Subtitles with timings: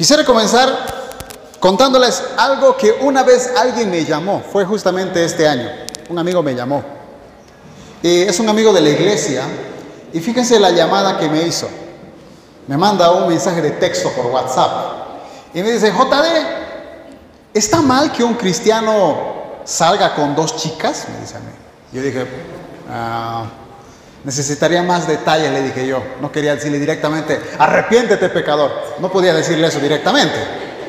[0.00, 0.70] Quisiera comenzar
[1.58, 5.68] contándoles algo que una vez alguien me llamó, fue justamente este año,
[6.08, 6.82] un amigo me llamó.
[8.02, 9.42] Y es un amigo de la iglesia
[10.10, 11.68] y fíjense la llamada que me hizo.
[12.66, 14.70] Me manda un mensaje de texto por WhatsApp
[15.52, 16.46] y me dice, JD,
[17.52, 19.18] ¿está mal que un cristiano
[19.66, 21.08] salga con dos chicas?
[21.12, 21.52] Me dice a mí.
[21.92, 22.26] Yo dije,
[22.90, 23.44] ah,
[24.24, 26.02] necesitaría más detalles, le dije yo.
[26.20, 28.70] No quería decirle directamente, arrepiéntete pecador.
[28.98, 30.36] No podía decirle eso directamente.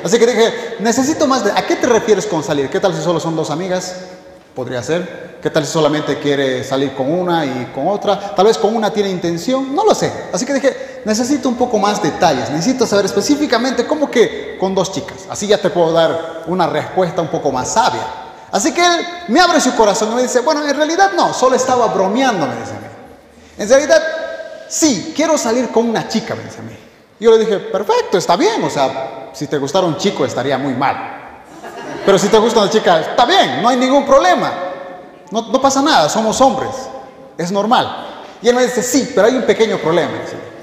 [0.03, 1.51] Así que dije, necesito más de...
[1.51, 2.69] ¿A qué te refieres con salir?
[2.69, 3.95] ¿Qué tal si solo son dos amigas?
[4.55, 5.31] Podría ser.
[5.41, 8.35] ¿Qué tal si solamente quiere salir con una y con otra?
[8.35, 10.11] Tal vez con una tiene intención, no lo sé.
[10.33, 12.49] Así que dije, necesito un poco más detalles.
[12.49, 15.17] Necesito saber específicamente cómo que con dos chicas.
[15.29, 18.05] Así ya te puedo dar una respuesta un poco más sabia.
[18.51, 21.55] Así que él me abre su corazón y me dice, bueno, en realidad no, solo
[21.55, 22.80] estaba bromeando, me dice.
[23.61, 24.01] En realidad,
[24.67, 26.75] sí, quiero salir con una chica, me dice a mí.
[27.19, 30.73] Yo le dije, perfecto, está bien, o sea, si te gustara un chico estaría muy
[30.73, 30.95] mal.
[32.03, 34.51] Pero si te gusta una chica, está bien, no hay ningún problema.
[35.29, 36.71] No, no pasa nada, somos hombres,
[37.37, 38.25] es normal.
[38.41, 40.13] Y él me dice, sí, pero hay un pequeño problema.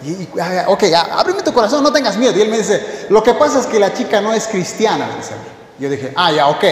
[0.02, 2.36] Y, y, ah, ok, ábreme tu corazón, no tengas miedo.
[2.36, 5.34] Y él me dice, lo que pasa es que la chica no es cristiana, dice.
[5.78, 6.64] Yo dije, ah, ya, ok,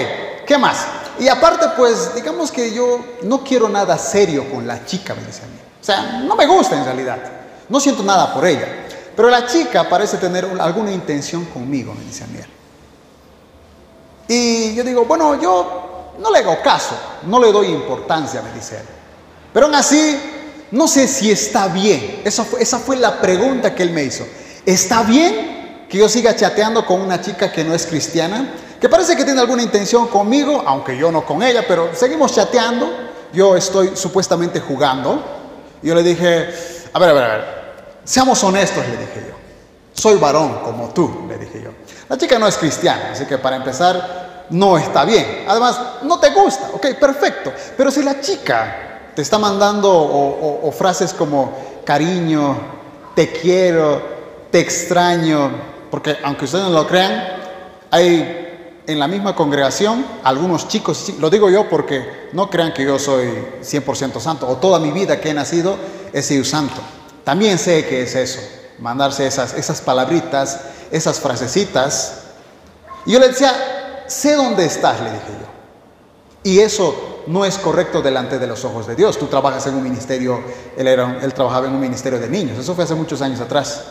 [0.44, 0.88] ¿qué más?
[1.20, 5.24] Y aparte, pues, digamos que yo no quiero nada serio con la chica, me a
[5.24, 5.65] mí.
[5.86, 7.16] O sea, no me gusta en realidad.
[7.68, 8.66] No siento nada por ella.
[9.14, 12.40] Pero la chica parece tener alguna intención conmigo, me dice a mí.
[14.26, 16.96] Y yo digo, bueno, yo no le hago caso,
[17.28, 18.82] no le doy importancia, me dice él.
[19.52, 20.18] Pero aún así,
[20.72, 22.20] no sé si está bien.
[22.24, 22.44] Esa
[22.80, 24.26] fue la pregunta que él me hizo.
[24.66, 28.54] ¿Está bien que yo siga chateando con una chica que no es cristiana?
[28.80, 32.90] Que parece que tiene alguna intención conmigo, aunque yo no con ella, pero seguimos chateando.
[33.32, 35.35] Yo estoy supuestamente jugando.
[35.82, 36.48] Yo le dije,
[36.92, 37.44] a ver, a ver, a ver,
[38.04, 39.34] seamos honestos, le dije yo.
[39.92, 41.70] Soy varón como tú, le dije yo.
[42.08, 45.44] La chica no es cristiana, así que para empezar, no está bien.
[45.48, 47.52] Además, no te gusta, ok, perfecto.
[47.76, 51.52] Pero si la chica te está mandando o, o, frases como
[51.84, 52.56] cariño,
[53.14, 54.02] te quiero,
[54.50, 55.50] te extraño,
[55.90, 57.24] porque aunque ustedes no lo crean,
[57.90, 58.45] hay
[58.86, 63.26] en la misma congregación algunos chicos, lo digo yo porque no crean que yo soy
[63.62, 65.76] 100% santo, o toda mi vida que he nacido
[66.12, 66.80] he sido santo.
[67.24, 68.40] También sé que es eso,
[68.78, 70.60] mandarse esas, esas palabritas,
[70.90, 72.22] esas frasecitas.
[73.04, 75.46] Y yo le decía, sé dónde estás, le dije yo.
[76.44, 79.18] Y eso no es correcto delante de los ojos de Dios.
[79.18, 80.40] Tú trabajas en un ministerio,
[80.76, 83.82] él, era, él trabajaba en un ministerio de niños, eso fue hace muchos años atrás.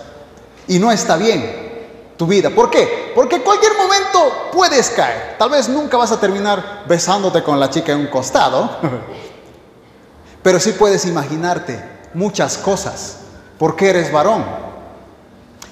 [0.67, 1.74] Y no está bien
[2.17, 2.49] tu vida.
[2.49, 3.11] ¿Por qué?
[3.13, 5.35] Porque cualquier momento puedes caer.
[5.37, 8.77] Tal vez nunca vas a terminar besándote con la chica en un costado,
[10.43, 11.83] pero sí puedes imaginarte
[12.13, 13.17] muchas cosas
[13.57, 14.45] porque eres varón.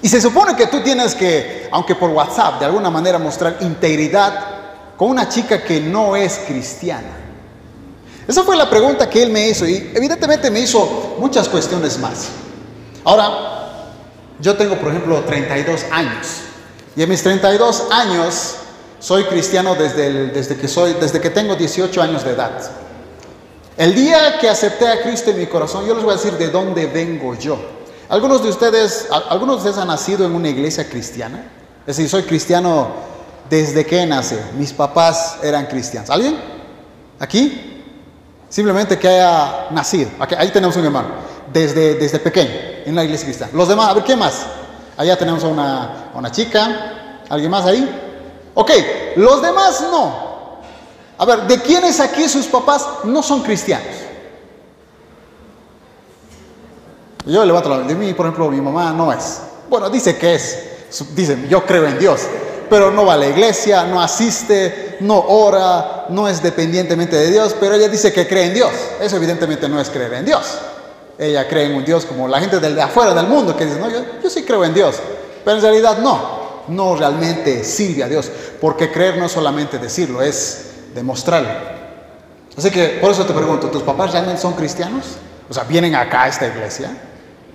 [0.02, 4.54] Y se supone que tú tienes que, aunque por WhatsApp, de alguna manera mostrar integridad
[4.98, 7.08] con una chica que no es cristiana.
[8.26, 12.28] Esa fue la pregunta que él me hizo y evidentemente me hizo muchas cuestiones más.
[13.04, 13.53] Ahora,
[14.40, 16.40] yo tengo, por ejemplo, 32 años.
[16.96, 18.56] Y en mis 32 años
[19.00, 22.52] soy cristiano desde, desde, que, soy, desde que tengo 18 años de edad.
[23.76, 26.48] El día que acepté a Cristo en mi corazón, yo les voy a decir de
[26.48, 27.58] dónde vengo yo.
[28.08, 31.50] Algunos de ustedes, algunos de ustedes han nacido en una iglesia cristiana.
[31.80, 32.88] Es decir, soy cristiano
[33.50, 34.36] desde que nací.
[34.56, 36.10] Mis papás eran cristianos.
[36.10, 36.38] ¿Alguien?
[37.18, 37.82] ¿Aquí?
[38.48, 40.10] Simplemente que haya nacido.
[40.20, 41.08] Aquí, ahí tenemos un hermano.
[41.54, 42.50] Desde, desde pequeño,
[42.84, 43.52] en la iglesia cristiana.
[43.54, 44.42] Los demás, a ver, ¿qué más?
[44.96, 47.22] Allá tenemos a una, a una chica.
[47.28, 47.88] ¿Alguien más ahí?
[48.54, 48.70] Ok,
[49.14, 50.58] los demás no.
[51.16, 53.86] A ver, ¿de quiénes aquí sus papás no son cristianos?
[57.24, 57.78] Yo levanto la.
[57.78, 59.40] De mí, por ejemplo, mi mamá no es.
[59.70, 60.58] Bueno, dice que es.
[61.14, 62.22] Dicen, yo creo en Dios.
[62.68, 67.54] Pero no va a la iglesia, no asiste, no ora, no es dependientemente de Dios.
[67.60, 68.72] Pero ella dice que cree en Dios.
[69.00, 70.58] Eso evidentemente no es creer en Dios.
[71.18, 73.88] Ella cree en un Dios como la gente de afuera del mundo que dice, no,
[73.88, 74.96] yo, yo sí creo en Dios.
[75.44, 76.44] Pero en realidad no.
[76.68, 78.30] No realmente sirve a Dios.
[78.60, 81.74] Porque creer no es solamente decirlo, es demostrarlo.
[82.56, 85.04] Así que por eso te pregunto, ¿tus papás realmente son cristianos?
[85.48, 86.90] O sea, ¿vienen acá a esta iglesia?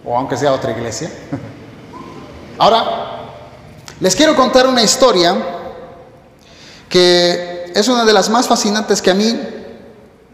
[0.06, 1.10] O aunque sea otra iglesia.
[2.57, 3.31] Ahora,
[4.00, 5.36] les quiero contar una historia
[6.89, 9.39] que es una de las más fascinantes que a mí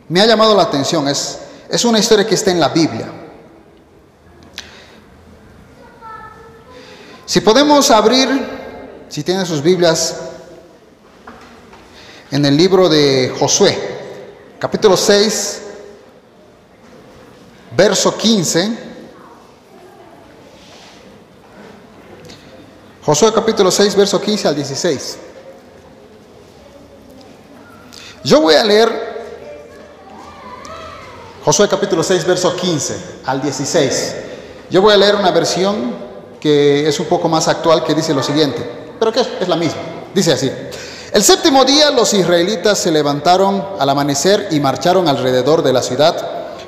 [0.10, 1.08] me ha llamado la atención.
[1.08, 1.40] Es,
[1.70, 3.08] es una historia que está en la Biblia.
[7.25, 8.30] Si podemos abrir,
[9.10, 10.16] si tienen sus Biblias,
[12.30, 13.75] en el libro de Josué,
[14.60, 15.62] capítulo 6,
[17.75, 18.77] verso 15.
[23.04, 25.18] Josué capítulo 6, verso 15 al 16.
[28.24, 29.16] Yo voy a leer
[31.44, 34.16] Josué capítulo 6, verso 15 al 16.
[34.69, 36.05] Yo voy a leer una versión
[36.40, 38.68] que es un poco más actual que dice lo siguiente,
[39.00, 39.82] pero que es, la misma.
[40.14, 40.52] Dice así.
[41.12, 46.16] El séptimo día los israelitas se levantaron al amanecer y marcharon alrededor de la ciudad,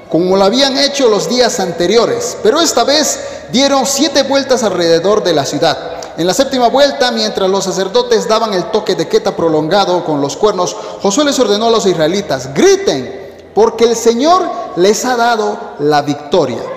[0.09, 3.19] como lo habían hecho los días anteriores, pero esta vez
[3.51, 5.97] dieron siete vueltas alrededor de la ciudad.
[6.17, 10.35] En la séptima vuelta, mientras los sacerdotes daban el toque de queta prolongado con los
[10.35, 14.43] cuernos, Josué les ordenó a los israelitas, griten, porque el Señor
[14.77, 16.76] les ha dado la victoria.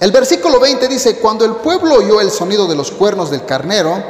[0.00, 4.02] El versículo 20 dice, cuando el pueblo oyó el sonido de los cuernos del carnero,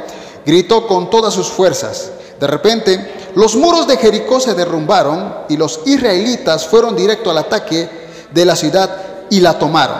[0.45, 2.11] gritó con todas sus fuerzas.
[2.39, 7.89] De repente, los muros de Jericó se derrumbaron y los israelitas fueron directo al ataque
[8.31, 8.89] de la ciudad
[9.29, 9.97] y la tomaron.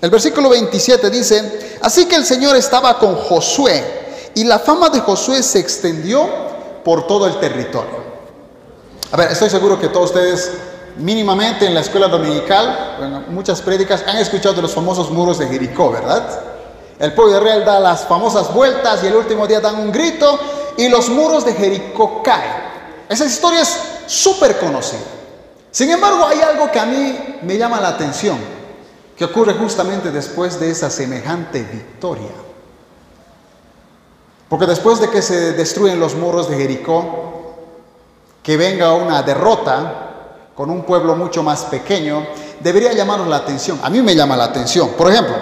[0.00, 5.00] El versículo 27 dice, así que el Señor estaba con Josué y la fama de
[5.00, 6.28] Josué se extendió
[6.84, 8.06] por todo el territorio.
[9.12, 10.50] A ver, estoy seguro que todos ustedes
[10.98, 15.48] mínimamente en la escuela dominical, bueno, muchas prédicas han escuchado de los famosos muros de
[15.48, 16.28] Jericó, ¿verdad?
[16.98, 20.38] El pueblo de Israel da las famosas vueltas y el último día dan un grito
[20.76, 22.64] y los muros de Jericó caen.
[23.08, 25.00] Esa historia es súper conocida.
[25.70, 28.38] Sin embargo, hay algo que a mí me llama la atención
[29.16, 32.32] que ocurre justamente después de esa semejante victoria.
[34.48, 37.56] Porque después de que se destruyen los muros de Jericó,
[38.42, 40.05] que venga una derrota
[40.56, 42.26] con un pueblo mucho más pequeño,
[42.60, 43.78] debería llamarnos la atención.
[43.82, 44.88] A mí me llama la atención.
[44.96, 45.36] Por ejemplo,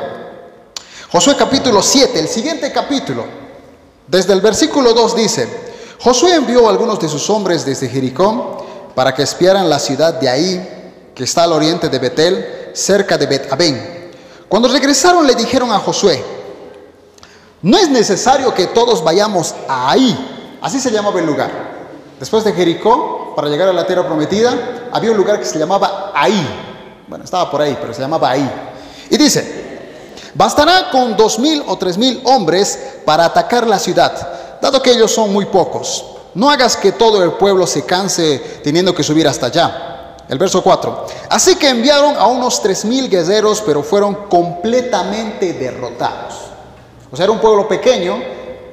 [1.12, 3.24] Josué capítulo 7, el siguiente capítulo,
[4.08, 5.48] desde el versículo 2 dice,
[6.00, 8.66] Josué envió a algunos de sus hombres desde Jericó
[8.96, 13.26] para que espiaran la ciudad de ahí, que está al oriente de Betel, cerca de
[13.26, 13.48] bet
[14.48, 16.24] Cuando regresaron le dijeron a Josué,
[17.62, 20.58] no es necesario que todos vayamos ahí.
[20.60, 21.50] Así se llamaba el lugar.
[22.18, 26.12] Después de Jericó, para llegar a la tierra prometida, había un lugar que se llamaba
[26.14, 26.46] ahí.
[27.08, 28.48] Bueno, estaba por ahí, pero se llamaba ahí.
[29.10, 29.90] Y dice,
[30.34, 35.12] bastará con dos mil o tres mil hombres para atacar la ciudad, dado que ellos
[35.12, 36.04] son muy pocos.
[36.34, 40.16] No hagas que todo el pueblo se canse teniendo que subir hasta allá.
[40.28, 41.06] El verso 4.
[41.28, 46.34] Así que enviaron a unos tres mil guerreros, pero fueron completamente derrotados.
[47.10, 48.16] O sea, era un pueblo pequeño.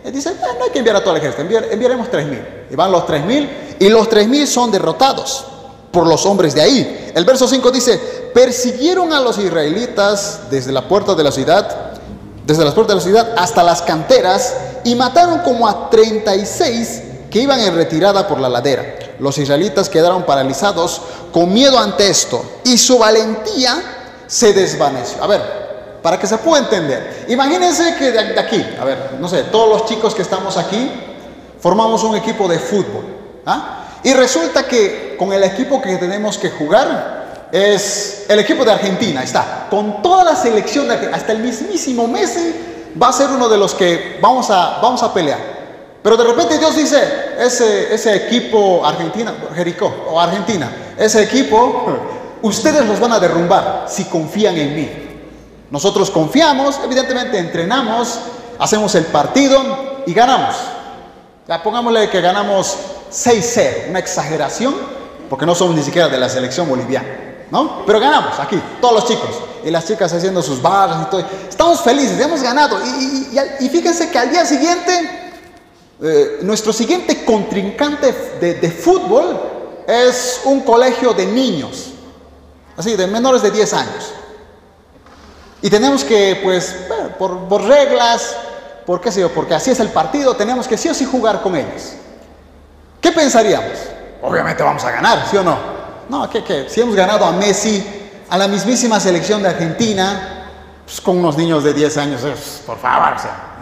[0.03, 1.41] Él dice, ah, no hay que enviar a todo el ejército,
[1.71, 2.41] enviaremos tres mil.
[2.69, 5.50] Y van los tres mil, y los tres mil son derrotados
[5.91, 7.11] por los hombres de ahí.
[7.13, 7.97] El verso 5 dice,
[8.33, 11.91] persiguieron a los israelitas desde la puerta de la ciudad,
[12.45, 17.41] desde las puertas de la ciudad hasta las canteras, y mataron como a 36 que
[17.41, 18.83] iban en retirada por la ladera.
[19.19, 21.01] Los israelitas quedaron paralizados
[21.31, 25.23] con miedo ante esto y su valentía se desvaneció.
[25.23, 25.61] A ver,
[26.01, 29.85] para que se pueda entender, imagínense que de aquí, a ver, no sé, todos los
[29.85, 30.91] chicos que estamos aquí
[31.59, 33.05] formamos un equipo de fútbol.
[33.45, 33.99] ¿ah?
[34.03, 39.21] Y resulta que con el equipo que tenemos que jugar es el equipo de Argentina,
[39.21, 42.56] está, con toda la selección, de, hasta el mismísimo Messi
[43.00, 45.38] va a ser uno de los que vamos a, vamos a pelear.
[46.01, 51.85] Pero de repente Dios dice, ese, ese equipo Argentina, Jericó o Argentina, ese equipo,
[52.41, 54.89] ustedes los van a derrumbar si confían en mí.
[55.69, 58.21] Nosotros confiamos, evidentemente entrenamos,
[58.57, 60.56] hacemos el partido y ganamos.
[61.47, 62.75] Ya pongámosle que ganamos
[63.12, 65.00] 6-0, una exageración,
[65.31, 67.07] porque no somos ni siquiera de la selección boliviana,
[67.51, 67.85] ¿no?
[67.85, 69.29] Pero ganamos aquí, todos los chicos,
[69.63, 71.25] y las chicas haciendo sus barras y todo.
[71.50, 72.77] Estamos felices, hemos ganado.
[72.83, 75.31] Y, fíjense que al día siguiente
[76.01, 78.11] eh, nuestro siguiente contrincante
[78.41, 79.39] de, fútbol
[79.88, 81.91] es un colegio de niños,
[82.75, 84.11] así, de menores de 10 años.
[85.61, 86.75] Y tenemos que, pues,
[87.17, 88.35] por, reglas,
[88.85, 91.41] por qué sé yo, porque así es el partido, tenemos que sí o sí jugar
[91.41, 91.93] con ellos.
[93.00, 93.77] ¿Qué pensaríamos?
[94.22, 95.58] Obviamente vamos a ganar, ¿sí o no?
[96.10, 96.68] No, ¿qué, qué?
[96.70, 97.84] Si hemos ganado a Messi,
[98.30, 100.48] a la mismísima selección de Argentina,
[100.86, 102.22] pues con unos niños de 10 años,
[102.66, 103.60] por favor, o sea,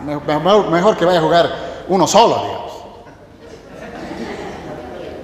[0.70, 1.50] mejor, que vaya a jugar
[1.88, 2.72] uno solo, digamos.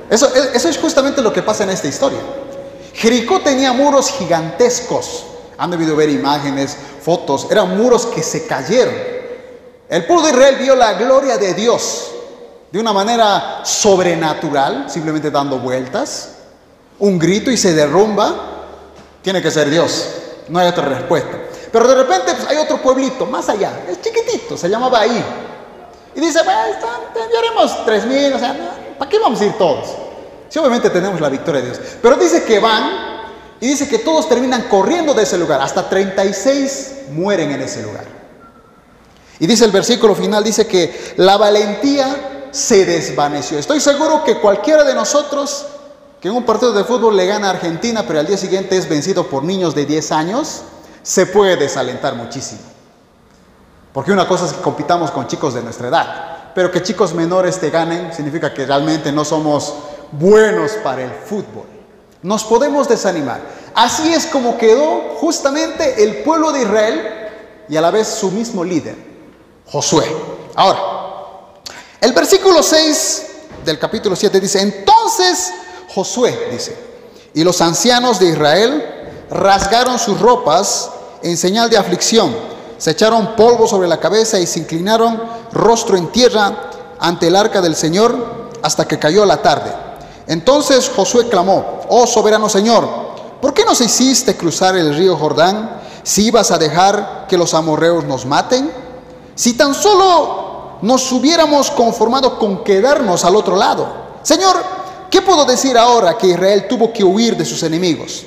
[0.10, 2.20] Eso, eso es justamente lo que pasa en esta historia.
[2.94, 5.26] Jericó tenía muros gigantescos.
[5.58, 7.48] Han debido ver imágenes, fotos.
[7.50, 8.94] Eran muros que se cayeron.
[9.90, 12.15] El pueblo de Israel vio la gloria de Dios
[12.72, 16.36] de una manera sobrenatural, simplemente dando vueltas,
[17.00, 18.52] un grito y se derrumba.
[19.22, 20.10] Tiene que ser Dios.
[20.50, 21.38] No hay otra respuesta.
[21.72, 23.84] Pero de repente pues, hay otro pueblito más allá.
[23.90, 25.24] Es chiquitito, se llamaba ahí.
[26.16, 26.62] Y dice, bueno,
[27.26, 28.56] enviaremos tres mil, o sea,
[28.98, 29.90] ¿para qué vamos a ir todos?
[30.48, 31.82] Si obviamente tenemos la victoria de Dios.
[32.02, 33.16] Pero dice que van
[33.60, 35.60] y dice que todos terminan corriendo de ese lugar.
[35.62, 38.06] Hasta 36 mueren en ese lugar.
[39.40, 43.60] Y dice el versículo final, dice que la valentía se desvaneció.
[43.60, 45.66] Estoy seguro que cualquiera de nosotros
[46.22, 48.88] que en un partido de fútbol le gana a Argentina, pero al día siguiente es
[48.88, 50.62] vencido por niños de 10 años,
[51.04, 52.62] se puede desalentar muchísimo.
[53.92, 57.60] Porque una cosa es que compitamos con chicos de nuestra edad, pero que chicos menores
[57.60, 59.74] te ganen significa que realmente no somos
[60.14, 61.66] buenos para el fútbol.
[62.22, 63.42] Nos podemos desanimar.
[63.76, 67.12] Así es como quedó justamente el pueblo de Israel
[67.68, 68.96] y a la vez su mismo líder,
[69.66, 70.06] Josué.
[70.56, 70.95] Ahora,
[72.02, 73.26] el versículo 6
[73.64, 75.52] del capítulo 7 dice, entonces
[75.94, 76.76] Josué, dice,
[77.34, 80.90] y los ancianos de Israel rasgaron sus ropas
[81.24, 82.36] en señal de aflicción,
[82.78, 85.22] se echaron polvo sobre la cabeza y se inclinaron
[85.52, 89.72] rostro en tierra ante el arca del Señor hasta que cayó la tarde.
[90.28, 92.88] Entonces Josué clamó, oh soberano Señor,
[93.42, 98.04] ¿por qué nos hiciste cruzar el río Jordán si ibas a dejar que los amorreos
[98.06, 98.72] nos maten?
[99.36, 100.45] Si tan solo
[100.82, 103.88] nos hubiéramos conformado con quedarnos al otro lado.
[104.24, 104.58] Señor,
[105.10, 108.26] ¿qué puedo decir ahora que Israel tuvo que huir de sus enemigos?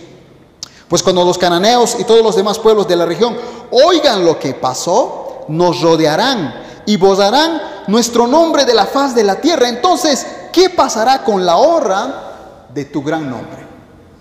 [0.89, 3.37] Pues cuando los cananeos y todos los demás pueblos de la región
[3.71, 9.37] oigan lo que pasó, nos rodearán y vozarán nuestro nombre de la faz de la
[9.37, 9.69] tierra.
[9.69, 13.67] Entonces, ¿qué pasará con la honra de tu gran nombre?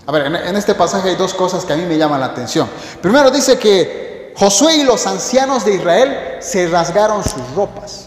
[0.05, 2.69] A ver, en, este pasaje hay dos cosas que a mí me llaman la atención.
[3.01, 8.06] Primero dice que Josué y los ancianos de Israel se rasgaron sus ropas.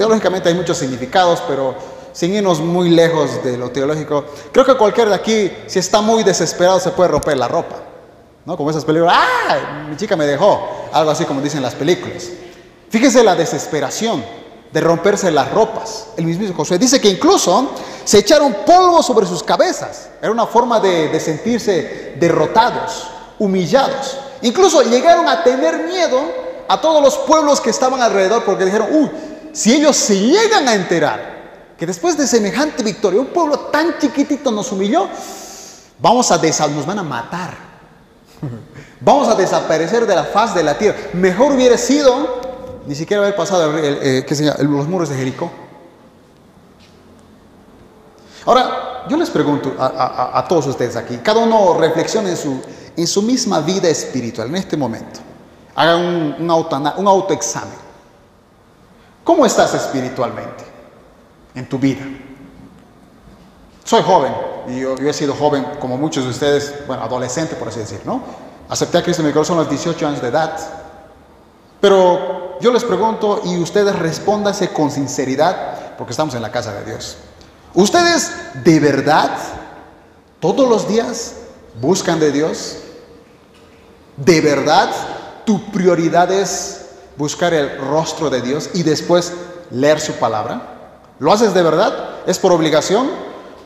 [0.00, 1.74] Teológicamente hay muchos significados, pero
[2.14, 6.22] sin irnos muy lejos de lo teológico, creo que cualquiera de aquí, si está muy
[6.22, 7.76] desesperado, se puede romper la ropa.
[8.46, 8.56] ¿No?
[8.56, 9.84] Como esas películas, ¡ah!
[9.90, 10.66] Mi chica me dejó.
[10.90, 12.28] Algo así como dicen las películas.
[12.88, 14.24] Fíjese la desesperación
[14.72, 16.06] de romperse las ropas.
[16.16, 20.08] El mismo Josué dice que incluso se echaron polvo sobre sus cabezas.
[20.22, 23.06] Era una forma de, sentirse derrotados,
[23.38, 24.16] humillados.
[24.40, 26.22] Incluso llegaron a tener miedo
[26.68, 29.10] a todos los pueblos que estaban alrededor porque dijeron, uy,
[29.52, 31.40] si ellos se llegan a enterar
[31.78, 35.08] que después de semejante victoria, un pueblo tan chiquitito nos humilló,
[35.98, 36.36] vamos a
[36.68, 37.70] nos van a matar.
[39.02, 40.98] Vamos a desaparecer de la faz de la tierra.
[41.14, 42.40] Mejor hubiera sido
[42.86, 44.26] ni siquiera haber pasado eh,
[44.60, 45.50] los muros de Jericó.
[48.44, 52.60] Ahora, yo les pregunto a, todos ustedes aquí, cada uno reflexione en su,
[52.96, 55.20] en su misma vida espiritual en este momento.
[55.74, 57.79] Haga un, un, auto, un autoexamen.
[59.30, 60.64] ¿Cómo estás espiritualmente
[61.54, 62.04] en tu vida?
[63.84, 64.32] Soy joven
[64.66, 68.24] y yo, he sido joven como muchos de ustedes, bueno, adolescente por así decir, ¿no?
[68.68, 70.58] Acepté a Cristo en mi corazón a los 18 años de edad.
[71.80, 76.86] Pero yo les pregunto y ustedes respóndanse con sinceridad, porque estamos en la casa de
[76.86, 77.16] Dios.
[77.74, 78.32] ¿Ustedes
[78.64, 79.30] de verdad
[80.40, 81.36] todos los días
[81.80, 82.78] buscan de Dios?
[84.16, 84.90] ¿De verdad
[85.44, 86.79] tu prioridad es
[87.20, 89.34] buscar el rostro de Dios y después
[89.70, 90.62] leer su palabra?
[91.18, 92.22] ¿Lo haces de verdad?
[92.26, 93.10] ¿Es por obligación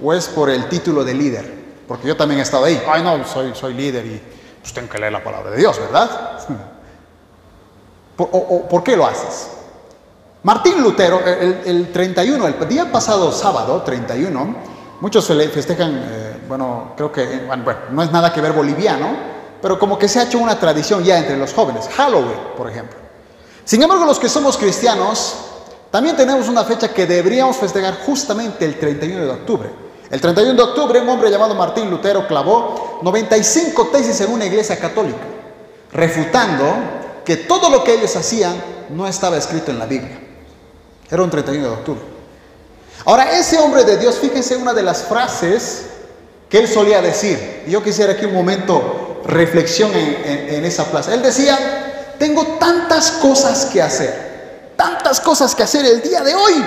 [0.03, 1.55] o es por el título de líder?
[1.87, 2.83] Porque yo también he estado ahí.
[2.89, 4.21] Ay, no, soy, líder y
[4.61, 6.41] pues tengo que leer la palabra de Dios, ¿verdad?
[8.17, 9.51] ¿Por, o, ¿por qué lo haces?
[10.43, 14.57] Martín Lutero, el, 31, el día pasado sábado, 31,
[15.01, 19.17] muchos festejan, eh, bueno, creo que, eh, bueno, no es nada que ver boliviano,
[19.63, 23.04] pero como que se ha hecho una tradición ya entre los jóvenes, Halloween, por ejemplo.
[23.65, 25.35] Sin embargo, los que somos cristianos,
[25.91, 29.71] también tenemos una fecha que deberíamos festejar justamente el 31 de octubre.
[30.11, 34.79] El 31 de octubre, un hombre llamado Martín Lutero clavó 95 tesis en una iglesia
[34.79, 35.25] católica,
[35.93, 36.65] refutando
[37.25, 38.55] que todo lo que ellos hacían
[38.91, 40.21] no estaba escrito en la Biblia.
[41.11, 42.03] Era un 31 de octubre.
[43.07, 45.87] Ahora, ese hombre de Dios, fíjense una de las frases
[46.49, 47.65] que él solía decir.
[47.67, 51.13] Yo quisiera aquí un momento reflexión en, esa plaza.
[51.13, 51.84] Él decía,
[52.19, 56.65] tengo tantas cosas que hacer, tantas cosas que hacer el día de hoy,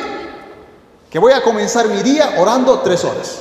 [1.10, 3.40] que voy a comenzar mi día orando tres horas.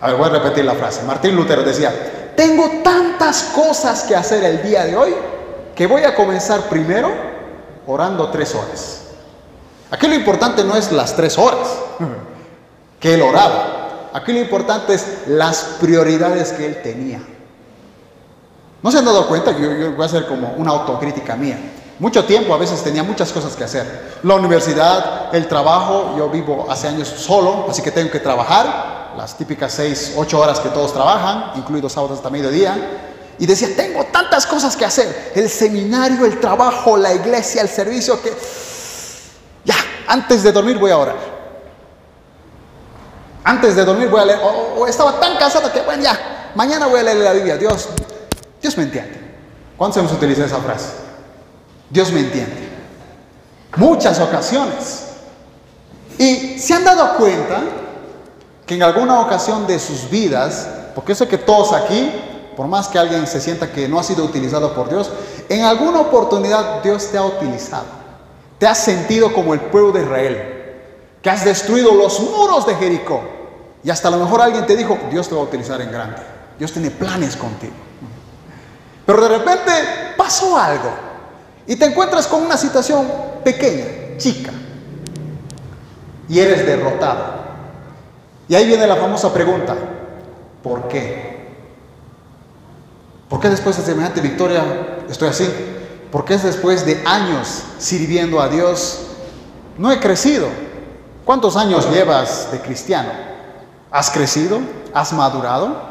[0.00, 1.02] A ver, voy a repetir la frase.
[1.02, 5.14] Martín Lutero decía, tengo tantas cosas que hacer el día de hoy
[5.74, 7.10] que voy a comenzar primero
[7.86, 9.02] orando tres horas.
[9.90, 11.68] Aquí lo importante no es las tres horas
[13.00, 14.10] que él oraba.
[14.12, 17.20] Aquí lo importante es las prioridades que él tenía.
[18.82, 19.52] ¿No se han dado cuenta?
[19.52, 21.58] Yo, yo voy a hacer como una autocrítica mía.
[21.98, 24.18] Mucho tiempo, a veces tenía muchas cosas que hacer.
[24.22, 29.36] La universidad, el trabajo, yo vivo hace años solo, así que tengo que trabajar las
[29.36, 32.76] típicas seis, ocho horas que todos trabajan, incluidos sábados hasta mediodía,
[33.36, 38.22] y decía, tengo tantas cosas que hacer, el seminario, el trabajo, la iglesia, el servicio,
[38.22, 38.32] que
[39.64, 39.74] ya,
[40.06, 41.16] antes de dormir voy a orar.
[43.42, 44.40] Antes de dormir voy a leer,
[44.76, 47.88] o, estaba tan cansado que, bueno, ya, mañana voy a leer la Biblia, Dios,
[48.60, 49.28] Dios me entiende.
[49.76, 50.88] ¿Cuántos hemos utilizado esa frase?
[51.90, 52.68] Dios me entiende.
[53.76, 55.04] Muchas ocasiones.
[56.18, 57.60] Y se han dado cuenta
[58.66, 62.10] que en alguna ocasión de sus vidas, porque sé que todos aquí,
[62.56, 65.10] por más que alguien se sienta que no ha sido utilizado por Dios,
[65.48, 67.86] en alguna oportunidad Dios te ha utilizado.
[68.58, 70.74] Te has sentido como el pueblo de Israel,
[71.22, 73.22] que has destruido los muros de Jericó.
[73.84, 76.20] Y hasta a lo mejor alguien te dijo, Dios te va a utilizar en grande.
[76.58, 77.87] Dios tiene planes contigo.
[79.08, 79.72] Pero de repente
[80.18, 80.90] pasó algo
[81.66, 83.10] y te encuentras con una situación
[83.42, 84.50] pequeña, chica,
[86.28, 87.24] y eres derrotado.
[88.48, 89.74] Y ahí viene la famosa pregunta,
[90.62, 91.48] ¿por qué?
[93.30, 94.62] ¿Por qué después de semejante victoria
[95.08, 95.48] estoy así?
[96.12, 99.06] ¿Por qué después de años sirviendo a Dios
[99.78, 100.48] no he crecido?
[101.24, 103.08] ¿Cuántos años llevas de cristiano?
[103.90, 104.60] ¿Has crecido?
[104.92, 105.87] ¿Has madurado?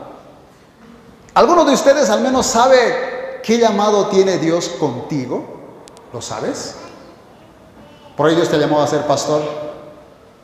[1.37, 5.45] ¿Alguno de ustedes al menos sabe qué llamado tiene Dios contigo?
[6.11, 6.73] ¿Lo sabes?
[8.15, 9.43] Por ahí Dios te ha llamado a ser pastor.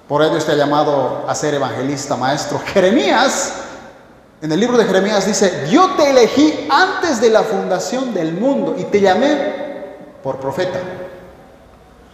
[0.07, 2.62] Por ahí Dios te ha llamado a ser evangelista, maestro.
[2.73, 3.53] Jeremías,
[4.39, 8.75] en el libro de Jeremías dice, yo te elegí antes de la fundación del mundo
[8.77, 10.79] y te llamé por profeta.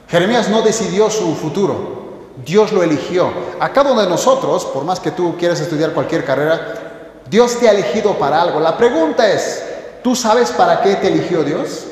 [0.08, 3.30] Jeremías no decidió su futuro, Dios lo eligió.
[3.60, 6.89] A cada uno de nosotros, por más que tú quieras estudiar cualquier carrera,
[7.30, 8.60] Dios te ha elegido para algo.
[8.60, 9.64] La pregunta es,
[10.04, 11.86] ¿tú sabes para qué te eligió Dios?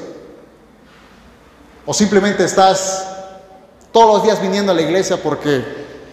[1.86, 3.08] ¿O simplemente estás
[3.92, 5.64] todos los días viniendo a la iglesia porque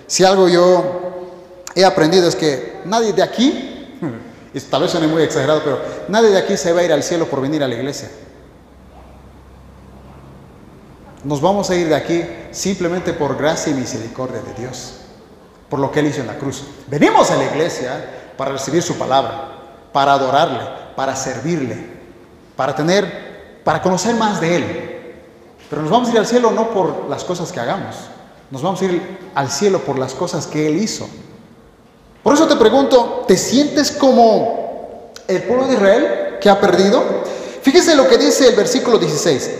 [0.07, 1.33] si algo yo
[1.75, 3.99] he aprendido es que nadie de aquí,
[4.71, 7.26] tal vez suene muy exagerado, pero nadie de aquí se va a ir al cielo
[7.26, 8.11] por venir a la iglesia.
[11.25, 14.97] Nos vamos a ir de aquí simplemente por gracia y misericordia de Dios,
[15.71, 16.64] por lo que Él hizo en la cruz.
[16.87, 18.04] Venimos a la iglesia
[18.37, 19.49] para recibir su palabra,
[19.93, 20.61] para adorarle,
[20.97, 21.76] para servirle,
[22.57, 25.14] para tener, para conocer más de Él.
[25.71, 27.97] Pero nos vamos a ir al cielo no por las cosas que hagamos,
[28.50, 31.08] nos vamos a ir al cielo por las cosas que Él hizo.
[32.23, 37.02] Por eso te pregunto, ¿te sientes como el pueblo de Israel que ha perdido?
[37.63, 39.50] Fíjese lo que dice el versículo 16.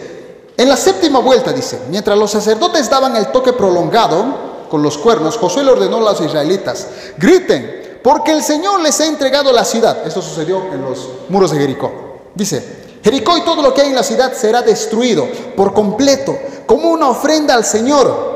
[0.57, 5.37] En la séptima vuelta dice, mientras los sacerdotes daban el toque prolongado con los cuernos,
[5.37, 10.07] Josué le ordenó a los israelitas, griten, porque el Señor les ha entregado la ciudad.
[10.07, 11.91] Esto sucedió en los muros de Jericó.
[12.35, 16.37] Dice, Jericó y todo lo que hay en la ciudad será destruido por completo,
[16.67, 18.35] como una ofrenda al Señor.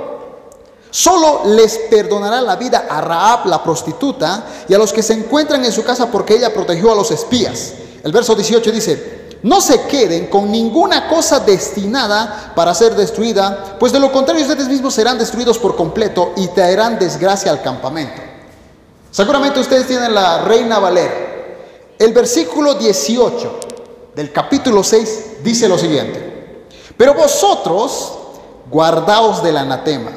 [0.90, 5.62] Solo les perdonará la vida a Raab, la prostituta, y a los que se encuentran
[5.62, 7.74] en su casa porque ella protegió a los espías.
[8.02, 13.92] El verso 18 dice, no se queden con ninguna cosa destinada para ser destruida, pues
[13.92, 18.27] de lo contrario ustedes mismos serán destruidos por completo y traerán desgracia al campamento.
[19.10, 21.14] Seguramente ustedes tienen la Reina Valera.
[21.98, 23.60] El versículo 18
[24.14, 26.66] del capítulo 6 dice lo siguiente.
[26.96, 28.12] Pero vosotros
[28.70, 30.12] guardaos del anatema.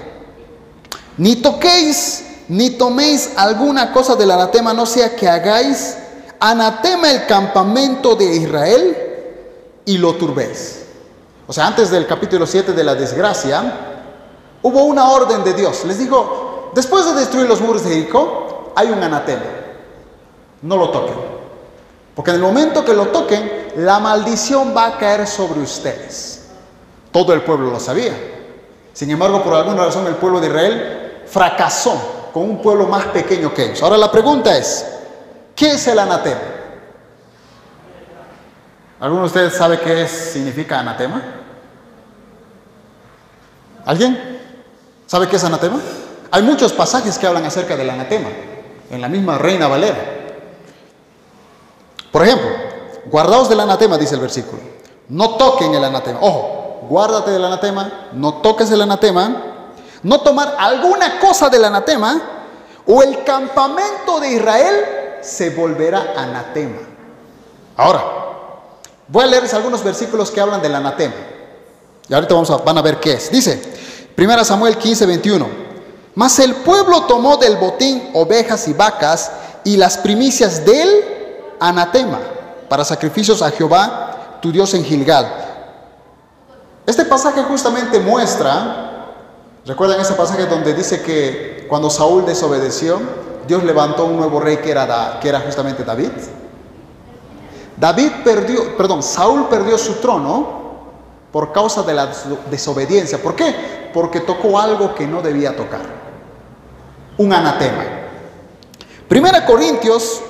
[1.17, 5.95] Ni toquéis ni toméis alguna cosa del anatema, no sea que hagáis
[6.37, 8.97] anatema el campamento de Israel
[9.85, 10.81] y lo turbéis.
[11.47, 13.73] O sea, antes del capítulo 7 de la desgracia,
[14.61, 15.85] hubo una orden de Dios.
[15.85, 18.40] Les dijo, después de destruir los muros de Jericó,
[18.75, 19.43] hay un anatema.
[20.61, 21.15] No lo toquen.
[22.15, 26.49] Porque en el momento que lo toquen, la maldición va a caer sobre ustedes.
[27.11, 28.13] Todo el pueblo lo sabía.
[28.93, 33.53] Sin embargo, por alguna razón el pueblo de Israel fracasó con un pueblo más pequeño
[33.53, 33.81] que ellos.
[33.81, 34.85] Ahora la pregunta es,
[35.55, 36.41] ¿qué es el anatema?
[38.99, 41.21] ¿Alguno de ustedes sabe qué significa anatema?
[43.85, 44.39] ¿Alguien?
[45.07, 45.79] ¿Sabe qué es anatema?
[46.29, 48.29] Hay muchos pasajes que hablan acerca del anatema
[48.91, 49.97] en la misma Reina Valera.
[52.11, 52.49] Por ejemplo,
[53.05, 54.61] guardaos del anatema, dice el versículo.
[55.07, 56.19] No toquen el anatema.
[56.21, 59.43] Ojo, guárdate del anatema, no toques el anatema,
[60.03, 62.21] no tomar alguna cosa del anatema,
[62.85, 64.75] o el campamento de Israel
[65.21, 66.79] se volverá anatema.
[67.77, 68.03] Ahora,
[69.07, 71.13] voy a leerles algunos versículos que hablan del anatema.
[72.09, 73.31] Y ahorita vamos a, van a ver qué es.
[73.31, 73.61] Dice,
[74.17, 75.70] 1 Samuel 15, 21.
[76.15, 79.31] Mas el pueblo tomó del botín ovejas y vacas
[79.63, 80.89] y las primicias del
[81.59, 82.19] anatema
[82.67, 85.31] para sacrificios a Jehová, tu Dios en Gilgal.
[86.85, 89.13] Este pasaje justamente muestra,
[89.65, 92.99] ¿recuerdan ese pasaje donde dice que cuando Saúl desobedeció,
[93.47, 96.11] Dios levantó un nuevo rey que era, que era justamente David?
[97.77, 100.60] David perdió, perdón, Saúl perdió su trono
[101.31, 102.11] por causa de la
[102.49, 103.21] desobediencia.
[103.21, 103.89] ¿Por qué?
[103.93, 106.01] Porque tocó algo que no debía tocar
[107.17, 107.83] un anatema.
[109.07, 110.21] Primera Corintios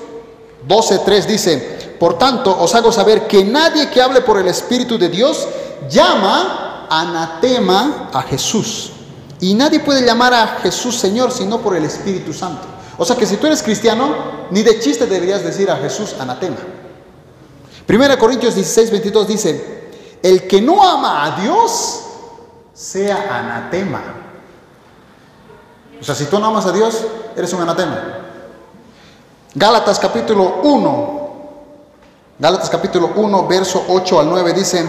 [0.68, 5.08] 12:3 dice, por tanto, os hago saber que nadie que hable por el Espíritu de
[5.08, 5.46] Dios
[5.88, 8.92] llama anatema a Jesús.
[9.40, 12.66] Y nadie puede llamar a Jesús Señor sino por el Espíritu Santo.
[12.98, 14.14] O sea que si tú eres cristiano,
[14.50, 16.58] ni de chiste deberías decir a Jesús anatema.
[17.86, 19.81] Primera Corintios 16, 22 dice,
[20.22, 22.02] el que no ama a Dios,
[22.72, 24.02] sea anatema.
[26.00, 27.04] O sea, si tú no amas a Dios,
[27.36, 28.18] eres un anatema.
[29.54, 31.22] Gálatas capítulo 1,
[32.38, 34.84] Gálatas capítulo 1, verso 8 al 9 dice,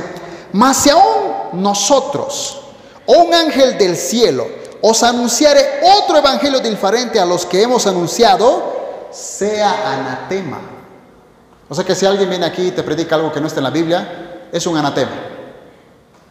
[0.53, 2.61] mas si aún nosotros,
[3.05, 4.47] o un ángel del cielo,
[4.81, 10.59] os anunciare otro evangelio diferente a los que hemos anunciado, sea anatema.
[11.69, 13.65] O sea que si alguien viene aquí y te predica algo que no está en
[13.65, 15.11] la Biblia, es un anatema.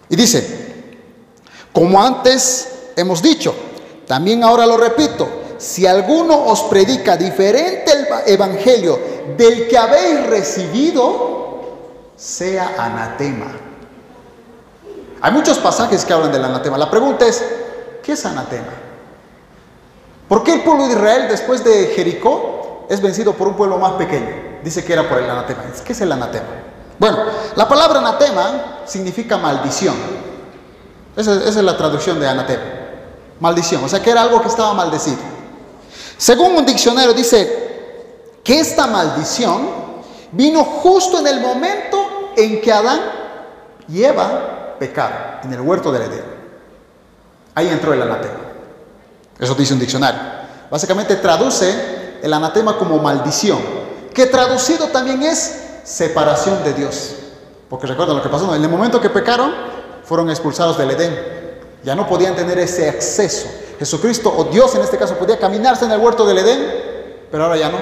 [0.08, 0.86] Y dice,
[1.72, 3.52] como antes hemos dicho,
[4.06, 8.98] también ahora lo repito, si alguno os predica diferente el evangelio
[9.36, 13.52] del que habéis recibido, sea anatema.
[15.20, 16.78] Hay muchos pasajes que hablan del anatema.
[16.78, 17.44] La pregunta es,
[18.02, 18.72] ¿qué es anatema?
[20.28, 23.92] ¿Por qué el pueblo de Israel después de Jericó es vencido por un pueblo más
[23.92, 24.60] pequeño?
[24.62, 25.64] Dice que era por el anatema.
[25.84, 26.71] ¿Qué es el anatema?
[27.02, 27.18] Bueno,
[27.56, 29.96] la palabra anatema significa maldición.
[31.16, 32.62] Esa, es la traducción de anatema.
[33.40, 33.82] Maldición.
[33.82, 35.18] O sea que era algo que estaba maldecido.
[36.16, 39.68] Según un diccionario dice que esta maldición
[40.30, 43.00] vino justo en el momento en que Adán
[43.88, 46.24] y Eva pecaron, en el huerto del Edén.
[47.56, 48.38] Ahí entró el anatema.
[49.40, 50.20] Eso dice un diccionario.
[50.70, 53.58] Básicamente traduce el anatema como maldición,
[54.14, 57.14] que traducido también es separación de Dios.
[57.68, 59.52] Porque recuerden lo que pasó, en el momento que pecaron,
[60.04, 61.18] fueron expulsados del Edén.
[61.82, 63.48] Ya no podían tener ese acceso.
[63.78, 67.56] Jesucristo o Dios en este caso podía caminarse en el huerto del Edén, pero ahora
[67.56, 67.78] ya no.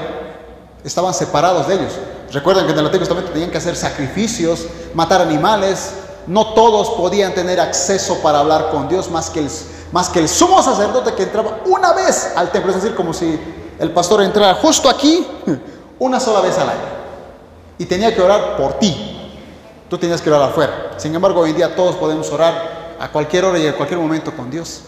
[0.84, 1.92] Estaban separados de ellos.
[2.32, 5.90] Recuerden que en el Antiguo Testamento tenían que hacer sacrificios, matar animales.
[6.26, 9.50] No todos podían tener acceso para hablar con Dios más que el,
[9.92, 12.70] más que el sumo sacerdote que entraba una vez al templo.
[12.70, 13.38] Es decir, como si
[13.78, 15.26] el pastor entrara justo aquí
[15.98, 16.99] una sola vez al año.
[17.80, 19.16] Y tenía que orar por ti.
[19.88, 20.92] Tú tenías que orar afuera.
[20.98, 24.36] Sin embargo, hoy en día todos podemos orar a cualquier hora y a cualquier momento
[24.36, 24.82] con Dios.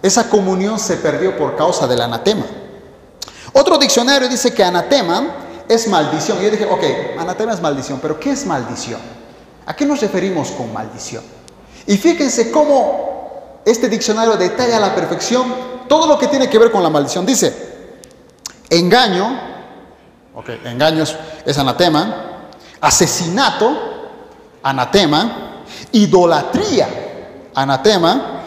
[0.00, 2.44] Esa comunión se perdió por causa del anatema.
[3.52, 5.24] Otro diccionario dice que anatema
[5.68, 6.38] es maldición.
[6.38, 9.00] Y yo dije, ok, anatema es maldición, pero ¿qué es maldición?
[9.66, 11.24] ¿A qué nos referimos con maldición?
[11.84, 15.52] Y fíjense cómo este diccionario detalla a la perfección
[15.88, 17.26] todo lo que tiene que ver con la maldición.
[17.26, 17.52] Dice,
[18.70, 19.55] engaño,
[20.46, 22.14] ok, engaño es, es anatema,
[22.80, 23.76] asesinato,
[24.62, 26.88] anatema, idolatría,
[27.54, 28.42] anatema,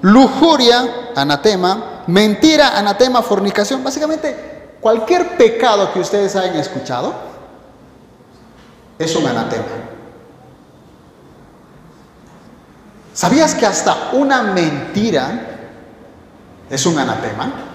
[0.00, 7.14] lujuria, anatema, mentira, anatema, fornicación, básicamente cualquier pecado que ustedes hayan escuchado
[8.98, 9.64] es un anatema.
[13.12, 15.40] ¿Sabías que hasta una mentira
[16.70, 17.71] es un anatema?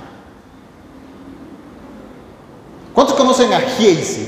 [2.98, 4.28] ¿Cuántos conocen a Giesi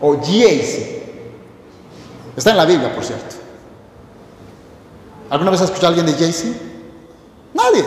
[0.00, 1.00] o Giesi?
[2.36, 3.36] Está en la Biblia, por cierto.
[5.30, 6.58] ¿Alguna vez has escuchado a alguien de Jay-Z?
[7.54, 7.84] Nadie.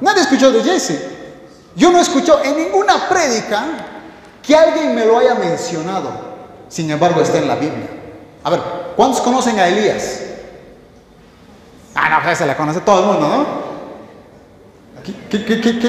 [0.00, 1.00] Nadie escuchó de Jay-Z.
[1.76, 3.66] Yo no escucho en ninguna prédica
[4.44, 6.10] que alguien me lo haya mencionado.
[6.68, 7.88] Sin embargo, está en la Biblia.
[8.42, 8.60] A ver,
[8.96, 10.22] ¿cuántos conocen a Elías?
[11.94, 13.71] Ah, no, pues se la conoce todo el mundo, ¿no?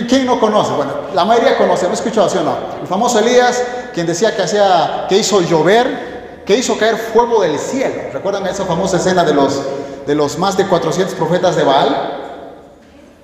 [0.09, 0.73] Quién no conoce?
[0.73, 2.57] Bueno, la mayoría conoce, ¿no escuchado así o no?
[2.81, 7.57] El famoso Elías, quien decía que, hacía, que hizo llover, que hizo caer fuego del
[7.59, 7.95] cielo.
[8.11, 9.61] ¿Recuerdan esa famosa escena de los
[10.05, 12.19] de los más de 400 profetas de Baal.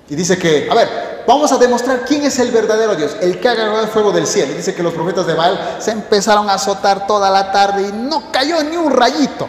[0.08, 0.88] Y dice que, a ver,
[1.26, 4.26] vamos a demostrar quién es el verdadero Dios, el que ha agarrado el fuego del
[4.26, 4.52] cielo.
[4.52, 7.92] Y dice que los profetas de Baal se empezaron a azotar toda la tarde y
[7.92, 9.48] no cayó ni un rayito.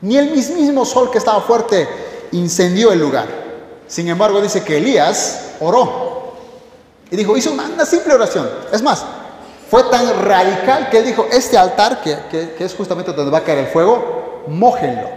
[0.00, 1.88] Ni el mismísimo sol que estaba fuerte
[2.32, 3.26] incendió el lugar.
[3.86, 6.34] Sin embargo, dice que Elías oró.
[7.10, 8.48] Y dijo, hizo una, simple oración.
[8.72, 9.04] Es más,
[9.70, 13.44] fue tan radical que él dijo, este altar, que, que es justamente donde va a
[13.44, 15.08] caer el fuego, mójenlo.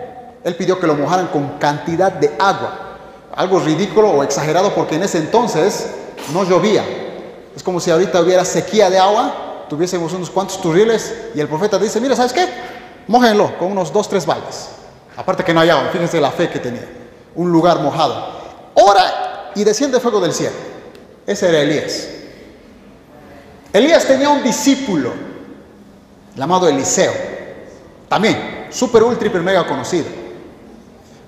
[0.44, 2.98] Él pidió que lo mojaran con cantidad de agua.
[3.36, 5.88] Algo ridículo o exagerado porque en ese entonces
[6.34, 6.84] no llovía.
[7.56, 11.78] Es como si ahorita hubiera sequía de agua, tuviésemos unos cuantos turriles y el profeta
[11.78, 12.48] dice, mira, ¿sabes qué?
[13.08, 14.70] Mójenlo con unos dos, tres baldes.
[15.16, 16.88] Aparte que no hay agua, fíjense la fe que tenía.
[17.36, 18.42] Un lugar mojado.
[18.74, 19.21] Ora
[19.56, 20.56] y desciende fuego del cielo.
[21.26, 22.08] Ese era Elías.
[23.74, 25.12] Elías tenía un discípulo
[26.36, 27.14] llamado Eliseo.
[28.10, 30.08] También, súper, ultra, hiper, mega conocido.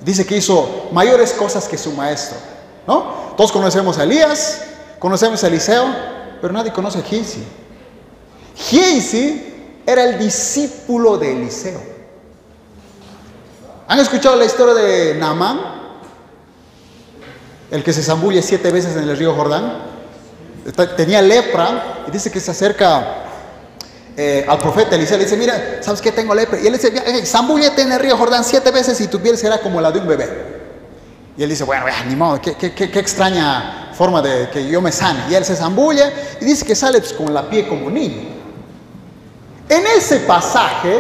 [0.04, 2.38] Dice que hizo mayores cosas que su maestro.
[2.86, 3.34] ¿No?
[3.38, 4.62] Todos conocemos a Elías,
[5.00, 5.86] conocemos a Eliseo,
[6.42, 7.44] pero nadie conoce a Giesi.
[8.56, 11.82] Giesi era el discípulo de Eliseo.
[13.88, 15.83] ¿Han escuchado la historia de Naamán?
[17.74, 19.80] El que se zambulle siete veces en el río Jordán.
[20.96, 23.24] Tenía lepra y dice que se acerca
[24.16, 25.18] eh, al profeta Eliseo.
[25.18, 26.12] Le dice, mira, ¿sabes qué?
[26.12, 26.60] Tengo lepra.
[26.60, 29.82] Y él dice, zambullete en el río Jordán siete veces y tu piel será como
[29.82, 30.30] la de un bebé.
[31.36, 35.22] Y él dice, bueno, ni modo, qué, extraña forma de que yo me sane.
[35.32, 38.30] Y él se zambulle y dice que sale pues, con la piel como niño.
[39.68, 41.00] En ese pasaje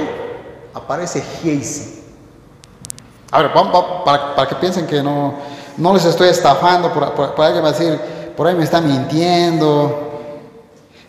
[0.73, 2.01] aparece Giesi.
[3.29, 5.35] A ver, para, que piensen que no,
[5.77, 7.99] no les estoy estafando, por, por, ahí va a decir,
[8.35, 10.09] por ahí me está mintiendo.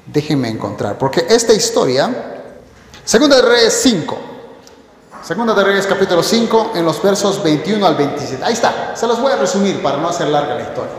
[0.07, 2.43] Déjenme encontrar, porque esta historia,
[3.05, 4.19] Segunda de Reyes 5,
[5.23, 8.45] Segunda de Reyes capítulo 5, en los versos 21 al 27.
[8.45, 10.93] Ahí está, se los voy a resumir para no hacer larga la historia.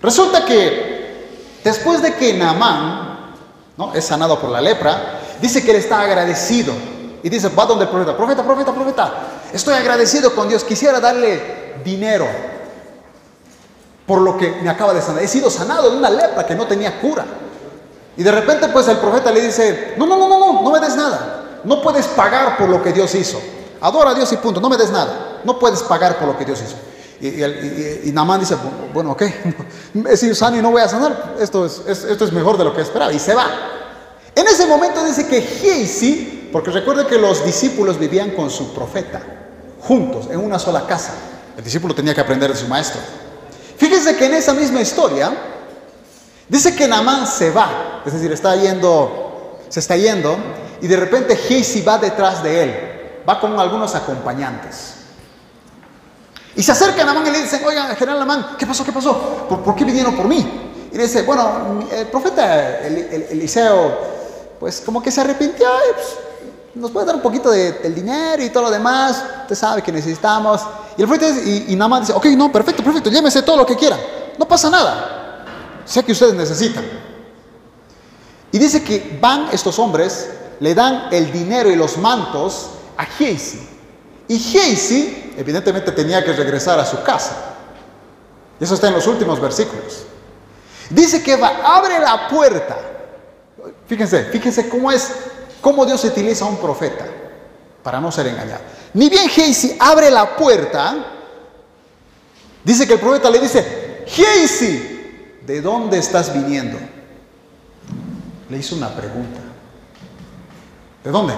[0.00, 3.34] Resulta que después de que Naamán
[3.76, 3.92] ¿no?
[3.92, 6.72] es sanado por la lepra, dice que él está agradecido.
[7.20, 9.12] Y dice, va donde el profeta, profeta, profeta, profeta,
[9.52, 12.26] estoy agradecido con Dios, quisiera darle dinero
[14.06, 15.22] por lo que me acaba de sanar.
[15.22, 17.26] He sido sanado de una lepra que no tenía cura.
[18.16, 20.80] Y de repente pues el profeta le dice, no, no, no, no, no, no me
[20.80, 21.60] des nada.
[21.64, 23.40] No puedes pagar por lo que Dios hizo.
[23.80, 24.60] Adora a Dios y punto.
[24.60, 25.40] No me des nada.
[25.44, 26.76] No puedes pagar por lo que Dios hizo.
[27.20, 28.56] Y, y, Namán dice,
[28.94, 29.22] bueno, ok,
[30.08, 31.34] he sido sano y no voy a sanar.
[31.40, 33.12] Esto es, esto es mejor de lo que esperaba.
[33.12, 33.46] Y se va.
[34.34, 39.20] En ese momento dice que Giesi, porque recuerde que los discípulos vivían con su profeta,
[39.80, 41.12] juntos, en una sola casa.
[41.58, 43.00] El discípulo tenía que aprender de su maestro.
[43.76, 45.36] Fíjense que en esa misma historia,
[46.48, 50.38] dice que Namán se va, es decir, está yendo, se está yendo,
[50.80, 54.94] y de repente Geisi va detrás de él, va con algunos acompañantes.
[56.54, 58.84] Y se acerca a Namán y le dicen, oiga, general Namán, ¿qué pasó?
[58.84, 59.48] ¿Qué pasó?
[59.48, 60.88] ¿Por, qué vinieron por mí?
[60.92, 63.98] Y le dice, bueno, el profeta Eliseo,
[64.60, 66.06] pues como que se arrepintió y pues,
[66.74, 69.92] nos puede dar un poquito de, del dinero y todo lo demás, usted sabe que
[69.92, 70.62] necesitamos.
[70.96, 73.76] Y el profeta y, y Namán dice, ok, no, perfecto, perfecto, llémese todo lo que
[73.76, 73.98] quiera,
[74.38, 75.44] no pasa nada,
[75.84, 76.84] sé que ustedes necesitan.
[78.50, 83.68] Y dice que van estos hombres le dan el dinero y los mantos a Geisi.
[84.26, 87.54] Y Geisi, evidentemente, tenía que regresar a su casa.
[88.60, 90.04] Y eso está en los últimos versículos.
[90.90, 92.76] Dice que va, abre la puerta.
[93.86, 95.10] Fíjense, fíjense cómo es,
[95.60, 97.06] cómo Dios utiliza a un profeta
[97.82, 98.60] para no ser engañado.
[98.94, 100.96] Ni bien Geisi abre la puerta,
[102.64, 106.78] dice que el profeta le dice, Geisi, ¿de dónde estás viniendo?
[108.48, 109.40] Le hizo una pregunta.
[111.04, 111.34] ¿De dónde?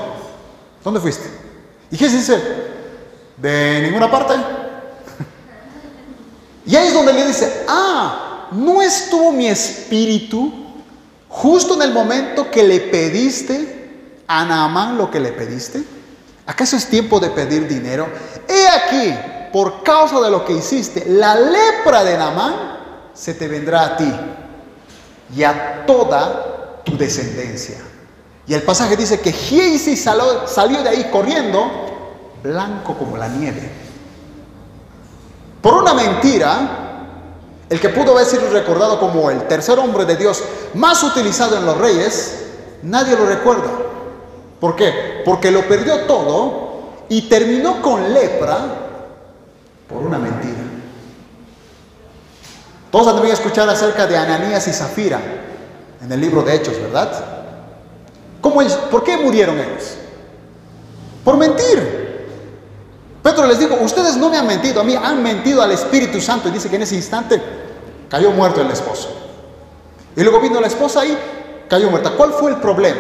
[0.82, 1.28] ¿Dónde fuiste?
[1.90, 2.40] ¿Y qué dice?
[3.36, 4.34] ¿De ninguna parte?
[6.66, 10.52] y ahí es donde le dice, ah, ¿no estuvo mi espíritu
[11.28, 13.79] justo en el momento que le pediste
[14.32, 15.82] a Naamán lo que le pediste?
[16.46, 18.06] ¿Acaso es tiempo de pedir dinero?
[18.46, 19.12] He aquí,
[19.52, 22.54] por causa de lo que hiciste, la lepra de Naamán
[23.12, 24.12] se te vendrá a ti
[25.34, 27.78] y a toda tu descendencia.
[28.46, 31.68] Y el pasaje dice que Giesi salió, salió de ahí corriendo,
[32.40, 33.68] blanco como la nieve.
[35.60, 37.06] Por una mentira,
[37.68, 40.40] el que pudo haber sido recordado como el tercer hombre de Dios
[40.74, 42.44] más utilizado en los reyes,
[42.84, 43.89] nadie lo recuerda.
[44.60, 45.22] ¿Por qué?
[45.24, 46.70] Porque lo perdió todo
[47.08, 48.58] y terminó con lepra
[49.88, 50.58] por una mentira.
[52.90, 55.20] Todos han debido escuchar acerca de Ananías y Zafira
[56.02, 57.10] en el libro de Hechos, ¿verdad?
[58.40, 59.96] ¿Cómo ¿Por qué murieron ellos?
[61.24, 62.26] Por mentir.
[63.22, 66.48] Pedro les dijo, ustedes no me han mentido, a mí han mentido al Espíritu Santo.
[66.48, 67.40] Y dice que en ese instante
[68.08, 69.14] cayó muerto el esposo.
[70.16, 71.16] Y luego vino la esposa y
[71.68, 72.12] cayó muerta.
[72.16, 72.98] ¿Cuál fue el problema?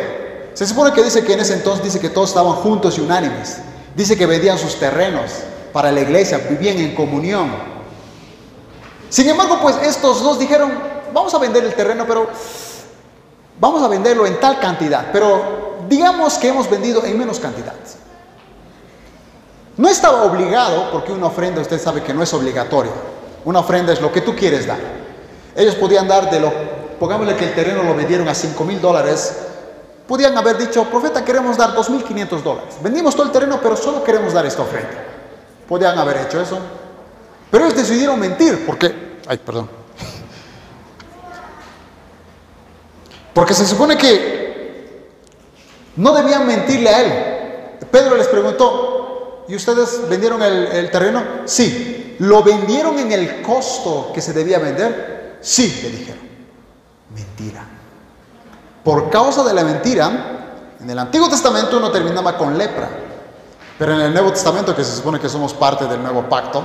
[0.54, 3.58] Se supone que dice que en ese entonces dice que todos estaban juntos y unánimes.
[3.94, 5.30] Dice que vendían sus terrenos
[5.72, 7.50] para la iglesia, vivían en comunión.
[9.08, 10.72] Sin embargo, pues estos dos dijeron,
[11.12, 12.28] vamos a vender el terreno, pero
[13.58, 17.74] vamos a venderlo en tal cantidad, pero digamos que hemos vendido en menos cantidad.
[19.76, 22.92] No estaba obligado, porque una ofrenda usted sabe que no es obligatoria.
[23.44, 24.78] Una ofrenda es lo que tú quieres dar.
[25.56, 26.52] Ellos podían dar de lo,
[26.98, 29.34] pongámosle que el terreno lo vendieron a 5 mil dólares,
[30.10, 32.74] podían haber dicho, profeta, queremos dar 2.500 dólares.
[32.82, 35.04] Vendimos todo el terreno, pero solo queremos dar esta ofrenda.
[35.68, 36.58] Podían haber hecho eso.
[37.48, 39.70] Pero ellos decidieron mentir, porque, ay, perdón,
[43.32, 45.06] Porque se supone que
[45.94, 47.86] no debían mentirle a él.
[47.88, 51.22] Pedro les preguntó, ¿y ustedes vendieron el, terreno?
[51.44, 52.16] Sí.
[52.18, 55.38] ¿Lo vendieron en el costo que se debía vender?
[55.40, 56.20] Sí, le dijeron.
[57.14, 57.64] Mentira.
[58.84, 60.36] Por causa de la mentira,
[60.80, 62.88] En el Antiguo Testamento uno terminaba con lepra,
[63.78, 66.62] pero en el Nuevo Testamento, que se supone que somos parte del nuevo pacto,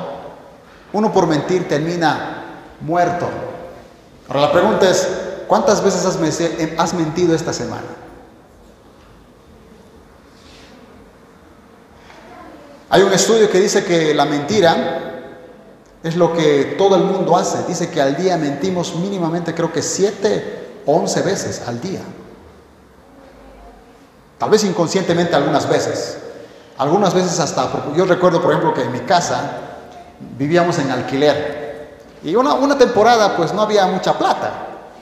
[0.93, 2.43] uno por mentir termina
[2.79, 3.27] muerto.
[4.29, 5.05] Ahora la pregunta es,
[5.47, 6.05] ¿cuántas veces
[6.77, 7.87] has mentido esta semana?
[12.89, 15.33] Hay un estudio que dice que la mentira
[16.03, 17.63] es lo que todo el mundo hace.
[17.67, 22.01] Dice que al día mentimos mínimamente creo que 7 o 11 veces al día.
[24.37, 26.17] Tal vez inconscientemente algunas veces.
[26.77, 29.59] Algunas veces hasta, yo recuerdo por ejemplo que en mi casa
[30.37, 31.97] vivíamos en alquiler.
[32.23, 34.51] Y una, una temporada pues no había mucha plata,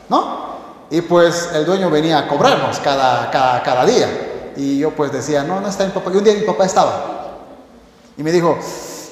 [0.10, 0.44] ¿no?
[0.90, 4.54] Y pues el dueño venía a cobrarnos cada, cada, cada día.
[4.56, 6.12] Y yo pues decía, no, no está mi papá.
[6.14, 7.14] Y un día mi papá estaba.
[8.16, 8.60] Y me dijo,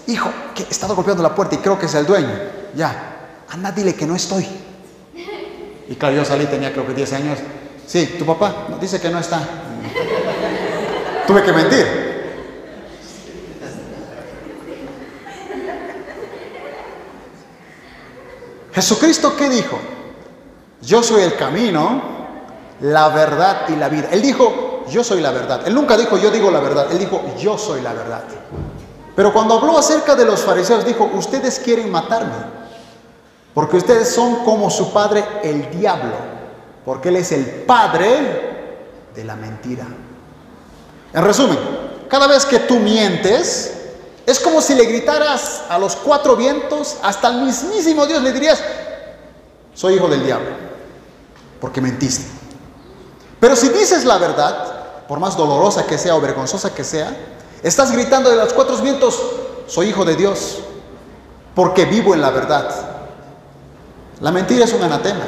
[0.05, 2.33] hijo, que he estado golpeando la puerta y creo que es el dueño.
[2.75, 4.47] Ya, anda, dile que no estoy.
[5.91, 7.39] Y claro, yo salí, tenía creo que 10 años.
[7.85, 9.41] Sí, tu papá dice que no está.
[11.27, 11.85] Tuve que mentir.
[18.71, 19.77] Jesucristo, ¿qué dijo?
[20.81, 22.01] Yo soy el camino,
[22.79, 24.07] la verdad y la vida.
[24.13, 25.67] Él dijo, yo soy la verdad.
[25.67, 26.89] Él nunca dijo, yo digo la verdad.
[26.89, 28.23] Él dijo, yo soy la verdad.
[29.13, 32.60] Pero cuando habló acerca de los fariseos, dijo, ustedes quieren matarme,
[33.53, 36.15] porque ustedes son como su padre el diablo,
[36.85, 38.77] porque él es el padre
[39.13, 39.85] de la mentira.
[41.13, 41.57] En resumen,
[42.07, 43.73] cada vez que tú mientes,
[44.25, 48.63] es como si le gritaras a los cuatro vientos, hasta el mismísimo Dios le dirías,
[49.73, 50.49] soy hijo del diablo,
[51.59, 52.25] porque mentiste.
[53.39, 57.13] Pero si dices la verdad, por más dolorosa que sea o vergonzosa que sea,
[57.63, 59.19] Estás gritando de los cuatro vientos,
[59.67, 60.59] soy hijo de Dios,
[61.53, 62.90] porque vivo en la verdad.
[64.21, 65.21] La mentira es un anatema.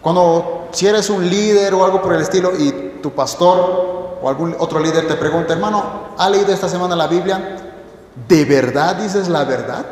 [0.00, 4.56] Cuando si eres un líder o algo por el estilo y tu pastor o algún
[4.58, 7.56] otro líder te pregunta, hermano, ¿ha leído esta semana la Biblia?
[8.26, 9.86] ¿De verdad dices la verdad?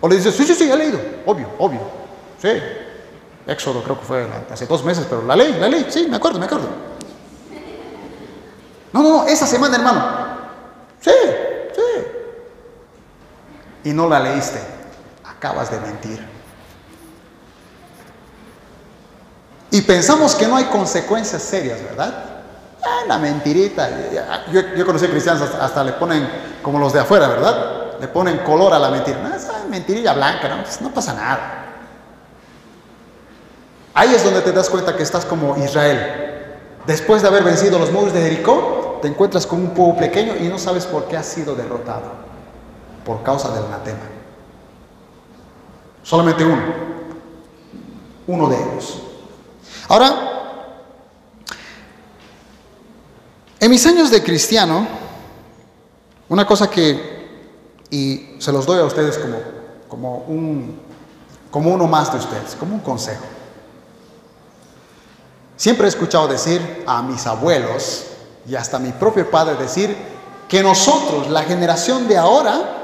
[0.00, 1.80] O le dices, sí, sí, sí, he leído, obvio, obvio,
[2.40, 2.48] sí,
[3.46, 6.38] Éxodo creo que fue hace dos meses, pero la ley, la ley, sí, me acuerdo,
[6.38, 6.66] me acuerdo.
[8.92, 10.04] No, no, no, esa semana, hermano.
[11.00, 11.10] Sí.
[13.84, 14.60] Y no la leíste.
[15.24, 16.24] Acabas de mentir.
[19.70, 22.12] Y pensamos que no hay consecuencias serias, ¿verdad?
[22.84, 23.88] Ah, la mentirita.
[24.52, 26.28] Yo, yo conocí cristianos hasta, le ponen,
[26.62, 27.98] como los de afuera, ¿verdad?
[27.98, 29.18] Le ponen color a la mentira.
[29.22, 31.62] No, esa mentirilla blanca, no, pues no pasa nada.
[33.94, 36.44] Ahí es donde te das cuenta que estás como Israel.
[36.86, 40.48] Después de haber vencido los muros de Jericó, te encuentras con un pueblo pequeño y
[40.48, 42.31] no sabes por qué has sido derrotado.
[43.04, 44.00] Por causa del anatema.
[46.02, 46.62] Solamente uno.
[48.26, 49.02] Uno de ellos.
[49.88, 50.32] Ahora,
[53.60, 54.86] en mis años de cristiano,
[56.28, 57.28] una cosa que,
[57.90, 59.36] y se los doy a ustedes como,
[59.88, 60.80] como, un,
[61.50, 63.24] como uno más de ustedes, como un consejo.
[65.56, 68.06] Siempre he escuchado decir a mis abuelos
[68.48, 69.96] y hasta a mi propio padre decir
[70.48, 72.81] que nosotros, la generación de ahora,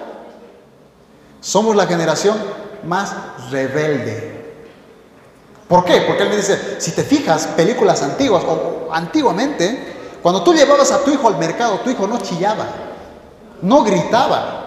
[1.40, 2.36] somos la generación
[2.84, 3.14] más
[3.50, 4.38] rebelde.
[5.68, 6.02] ¿Por qué?
[6.06, 11.04] Porque él me dice, si te fijas, películas antiguas o antiguamente, cuando tú llevabas a
[11.04, 12.66] tu hijo al mercado, tu hijo no chillaba,
[13.62, 14.64] no gritaba.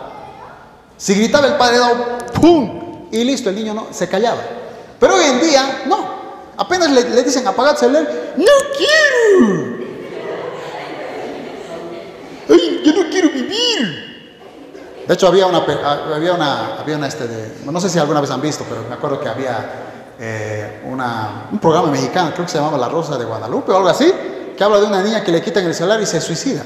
[0.98, 3.08] Si gritaba el padre, daba ¡pum!
[3.12, 4.42] Y listo, el niño no, se callaba.
[5.00, 6.22] Pero hoy en día, no.
[6.58, 9.82] Apenas le, dicen apagar el celular, no quiero.
[12.50, 14.11] Ay, yo no quiero vivir.
[15.08, 15.60] De hecho, había una,
[16.16, 18.96] había una, había una este de, no sé si alguna vez han visto, pero me
[18.96, 19.70] acuerdo que había
[20.20, 23.90] eh, una, un programa mexicano, creo que se llamaba La Rosa de Guadalupe o algo
[23.90, 24.12] así,
[24.56, 26.64] que habla de una niña que le quitan el celular y se suicida.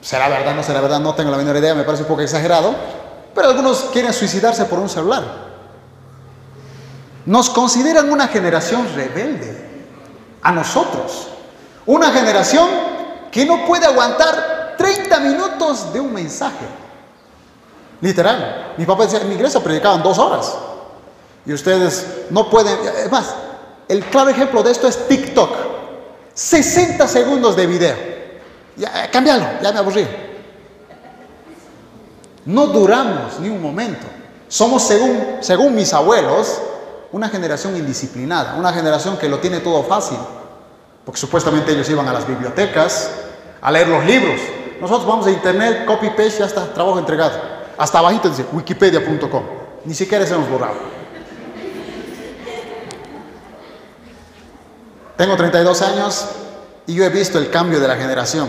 [0.00, 0.54] ¿Será verdad?
[0.54, 2.74] No será verdad, no tengo la menor idea, me parece un poco exagerado,
[3.34, 5.22] pero algunos quieren suicidarse por un celular.
[7.26, 9.64] Nos consideran una generación rebelde
[10.42, 11.28] a nosotros.
[11.86, 12.68] Una generación
[13.32, 16.66] que no puede aguantar 30 minutos de un mensaje.
[18.00, 18.74] Literal.
[18.76, 20.54] Mi papá decía, en mi iglesia predicaban dos horas.
[21.46, 22.78] Y ustedes no pueden...
[23.04, 23.34] Es más,
[23.88, 25.50] el claro ejemplo de esto es TikTok.
[26.34, 27.96] 60 segundos de video.
[28.76, 30.06] Ya, cámbialo, ya me aburrí.
[32.46, 34.06] No duramos ni un momento.
[34.48, 36.60] Somos, según, según mis abuelos,
[37.12, 40.18] una generación indisciplinada, una generación que lo tiene todo fácil,
[41.04, 43.10] porque supuestamente ellos iban a las bibliotecas
[43.62, 44.40] a leer los libros.
[44.80, 47.38] Nosotros vamos a internet, copy paste, ya está, trabajo entregado.
[47.76, 49.42] Hasta abajito dice wikipedia.com.
[49.84, 50.74] Ni siquiera se hemos borrado.
[55.16, 56.26] Tengo 32 años
[56.86, 58.48] y yo he visto el cambio de la generación.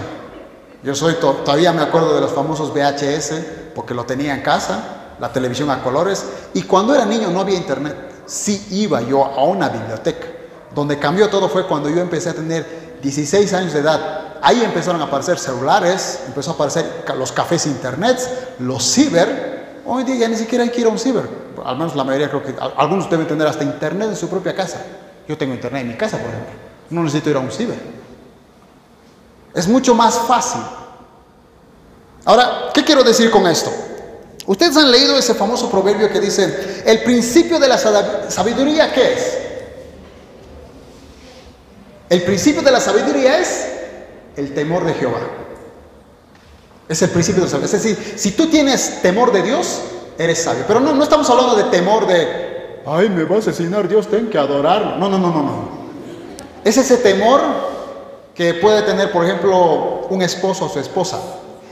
[0.83, 3.33] Yo soy to todavía me acuerdo de los famosos VHS
[3.73, 7.57] porque lo tenía en casa, la televisión a colores y cuando era niño no había
[7.57, 7.95] internet.
[8.25, 10.27] Sí iba yo a una biblioteca.
[10.73, 14.39] Donde cambió todo fue cuando yo empecé a tener 16 años de edad.
[14.41, 19.81] Ahí empezaron a aparecer celulares, empezó a aparecer los cafés internet, los ciber.
[19.85, 21.27] Hoy día ya ni siquiera hay que ir a un ciber.
[21.63, 24.81] Al menos la mayoría creo que algunos deben tener hasta internet en su propia casa.
[25.27, 26.53] Yo tengo internet en mi casa, por ejemplo.
[26.89, 27.77] No necesito ir a un ciber.
[29.53, 30.61] Es mucho más fácil.
[32.25, 33.71] Ahora, ¿qué quiero decir con esto?
[34.47, 37.77] Ustedes han leído ese famoso proverbio que dice, el principio de la
[38.29, 39.37] sabiduría, ¿qué es?
[42.09, 43.67] El principio de la sabiduría es
[44.35, 45.19] el temor de Jehová.
[46.87, 47.77] Es el principio de la sabiduría.
[47.77, 49.81] Es decir, si tú tienes temor de Dios,
[50.17, 50.63] eres sabio.
[50.67, 54.29] Pero no, no estamos hablando de temor de, ay, me va a asesinar Dios, tengo
[54.29, 54.97] que adorarlo.
[54.97, 55.69] No, no, no, no, no.
[56.63, 57.41] Es ese temor
[58.33, 61.19] que puede tener, por ejemplo, un esposo o su esposa.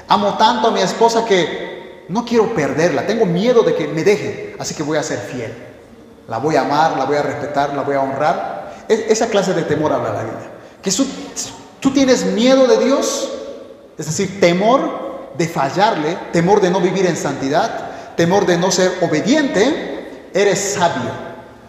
[0.07, 4.55] Amo tanto a mi esposa que no quiero perderla, tengo miedo de que me deje,
[4.59, 5.53] así que voy a ser fiel.
[6.27, 8.52] La voy a amar, la voy a respetar, la voy a honrar.
[8.87, 10.49] Esa clase de temor habla la Biblia.
[10.81, 10.91] Que
[11.79, 13.29] tú tienes miedo de Dios,
[13.97, 18.91] es decir, temor de fallarle, temor de no vivir en santidad, temor de no ser
[19.01, 21.11] obediente, eres sabio.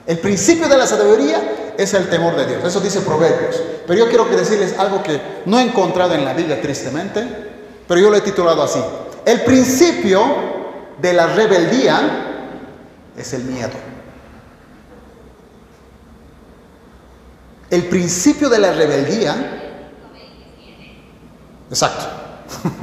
[0.07, 2.65] El principio de la sabiduría es el temor de Dios.
[2.65, 3.61] Eso dice Proverbios.
[3.87, 7.27] Pero yo quiero que decirles algo que no he encontrado en la Biblia tristemente,
[7.89, 8.81] pero yo lo he titulado así.
[9.25, 10.23] El principio
[11.01, 12.01] de la rebeldía
[13.17, 13.94] es el miedo.
[17.75, 19.35] El principio de la rebeldía,
[21.69, 22.05] exacto.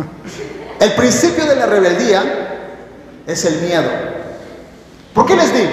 [0.81, 3.89] El principio de la rebeldía es el miedo.
[5.13, 5.71] ¿Por qué les digo?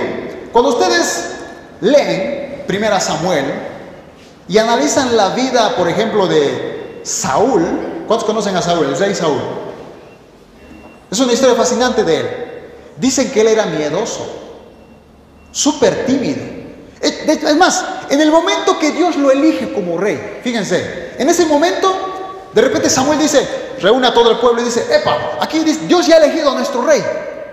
[0.52, 1.30] Cuando ustedes
[1.80, 3.44] leen Primera Samuel
[4.46, 9.40] y analizan la vida, por ejemplo, de Saúl, ¿cuántos conocen a Saúl, el rey Saúl?
[11.10, 12.28] Es una historia fascinante de él.
[12.98, 14.30] Dicen que él era miedoso,
[15.50, 16.57] súper tímido.
[17.00, 21.94] Es más, en el momento que Dios lo elige como rey, fíjense, en ese momento,
[22.52, 23.46] de repente Samuel dice,
[23.80, 26.82] reúne a todo el pueblo y dice, epa, aquí Dios ya ha elegido a nuestro
[26.82, 27.02] rey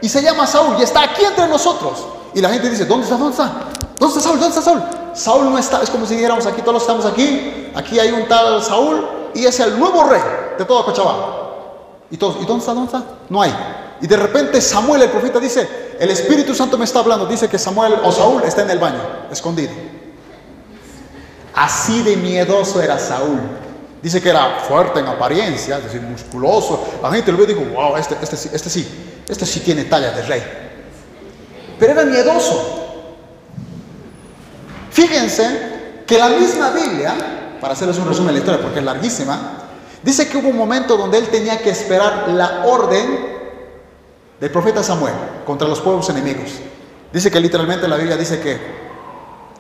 [0.02, 2.06] y se llama Saúl y está aquí entre nosotros.
[2.34, 3.18] Y la gente dice, ¿dónde está?
[3.18, 3.38] ¿Dónde?
[4.00, 4.40] ¿Dónde está Saúl?
[4.40, 4.84] ¿Dónde está Saúl?
[5.14, 8.62] Saúl no está, es como si dijéramos aquí, todos estamos aquí, aquí hay un tal
[8.64, 10.22] Saúl y es el nuevo rey
[10.58, 11.42] de todo Cochabamba.
[12.10, 12.74] Y todos, ¿y dónde está?
[12.74, 13.04] ¿Dónde está?
[13.30, 13.54] No hay.
[14.02, 17.58] Y de repente Samuel, el profeta, dice, el Espíritu Santo me está hablando, dice que
[17.58, 19.72] Samuel o Saúl está en el baño, escondido.
[21.54, 23.40] Así de miedoso era Saúl.
[24.02, 26.86] Dice que era fuerte en apariencia, es decir, musculoso.
[27.02, 28.88] La gente lo ve y dijo, wow, este, este, este sí,
[29.28, 30.44] este sí tiene talla de rey.
[31.80, 32.84] Pero era miedoso.
[34.92, 37.16] Fíjense que la misma Biblia,
[37.60, 39.64] para hacerles un resumen de la historia porque es larguísima,
[40.04, 43.35] dice que hubo un momento donde él tenía que esperar la orden
[44.40, 45.14] del profeta Samuel
[45.46, 46.52] contra los pueblos enemigos.
[47.12, 48.60] Dice que literalmente la Biblia dice que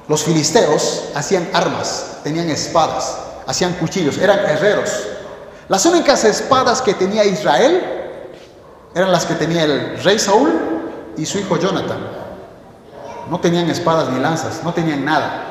[0.07, 3.17] los filisteos hacían armas, tenían espadas,
[3.47, 4.89] hacían cuchillos, eran herreros.
[5.67, 7.84] Las únicas espadas que tenía Israel
[8.93, 10.51] eran las que tenía el rey Saúl
[11.17, 11.99] y su hijo Jonathan.
[13.30, 15.45] No tenían espadas ni lanzas, no tenían nada.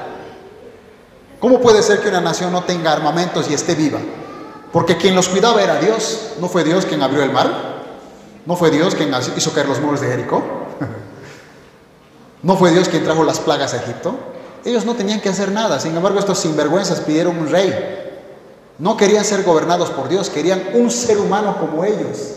[1.40, 3.98] ¿Cómo puede ser que una nación no tenga armamentos y esté viva?
[4.72, 6.34] Porque quien los cuidaba era Dios.
[6.40, 7.73] ¿No fue Dios quien abrió el mar?
[8.46, 10.42] ¿No fue Dios quien hizo caer los muros de Jericó?
[12.42, 14.14] ¿No fue Dios quien trajo las plagas a Egipto?
[14.64, 15.80] Ellos no tenían que hacer nada.
[15.80, 17.72] Sin embargo, estos sinvergüenzas pidieron un rey.
[18.78, 22.34] No querían ser gobernados por Dios, querían un ser humano como ellos.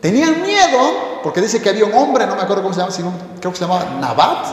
[0.00, 3.52] Tenían miedo, porque dice que había un hombre, no me acuerdo cómo se llama, creo
[3.52, 4.46] que se llamaba Nabat.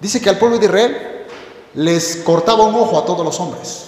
[0.00, 1.26] Dice que al pueblo de Israel
[1.74, 3.86] les cortaba un ojo a todos los hombres.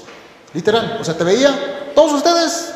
[0.53, 2.73] Literal, o sea, te veía, todos ustedes,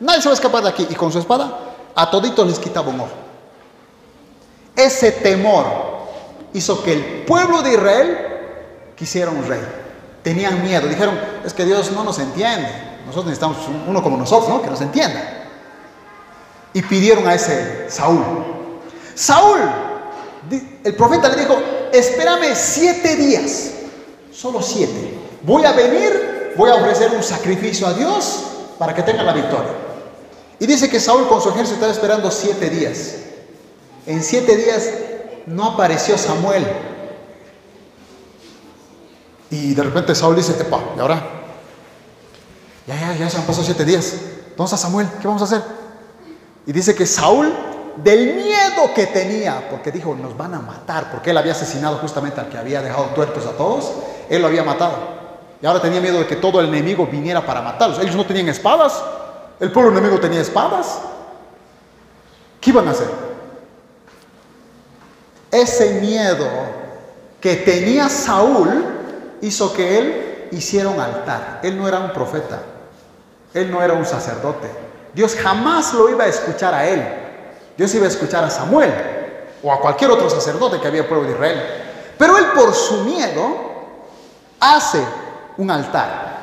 [0.00, 0.86] nadie se va a escapar de aquí.
[0.88, 1.58] Y con su espada,
[1.94, 3.12] a toditos les quitaba un ojo.
[4.76, 5.64] Ese temor
[6.52, 8.18] hizo que el pueblo de Israel
[8.96, 9.60] quisiera un rey.
[10.22, 12.68] Tenían miedo, dijeron, es que Dios no nos entiende.
[13.06, 14.62] Nosotros necesitamos uno como nosotros, ¿no?
[14.62, 15.44] Que nos entienda
[16.74, 18.22] y pidieron a ese Saúl.
[19.14, 19.60] Saúl,
[20.82, 21.56] el profeta le dijo,
[21.92, 23.70] espérame siete días,
[24.32, 25.14] solo siete.
[25.42, 28.44] Voy a venir, voy a ofrecer un sacrificio a Dios
[28.78, 29.83] para que tenga la victoria.
[30.58, 33.16] Y dice que Saúl con su ejército estaba esperando siete días.
[34.06, 34.88] En siete días
[35.46, 36.66] no apareció Samuel.
[39.50, 41.22] Y de repente Saúl dice, epa, ¿y ahora?
[42.86, 44.14] Ya, ya, ya se han pasado siete días.
[44.56, 45.08] ¿Dónde está Samuel?
[45.20, 45.62] ¿Qué vamos a hacer?
[46.66, 47.52] Y dice que Saúl,
[47.96, 52.40] del miedo que tenía, porque dijo, nos van a matar, porque él había asesinado justamente
[52.40, 53.92] al que había dejado tuertos a todos,
[54.28, 55.14] él lo había matado.
[55.60, 57.98] Y ahora tenía miedo de que todo el enemigo viniera para matarlos.
[57.98, 59.02] Ellos no tenían espadas.
[59.60, 60.98] El pueblo enemigo tenía espadas.
[62.60, 63.08] ¿Qué iban a hacer?
[65.50, 66.48] Ese miedo
[67.40, 68.84] que tenía Saúl
[69.40, 71.60] hizo que él hiciera un altar.
[71.62, 72.60] Él no era un profeta.
[73.52, 74.68] Él no era un sacerdote.
[75.12, 77.06] Dios jamás lo iba a escuchar a él.
[77.76, 78.92] Dios iba a escuchar a Samuel
[79.62, 81.62] o a cualquier otro sacerdote que había en el pueblo de Israel.
[82.18, 83.44] Pero él por su miedo
[84.58, 85.04] hace
[85.56, 86.33] un altar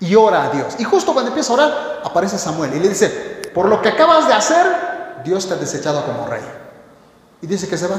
[0.00, 0.74] y ora a Dios.
[0.78, 3.08] Y justo cuando empieza a orar, aparece Samuel y le dice,
[3.54, 4.66] por lo que acabas de hacer,
[5.24, 6.42] Dios te ha desechado como rey.
[7.42, 7.96] Y dice que se va.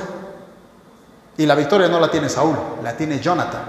[1.38, 3.64] Y la victoria no la tiene Saúl, la tiene Jonathan.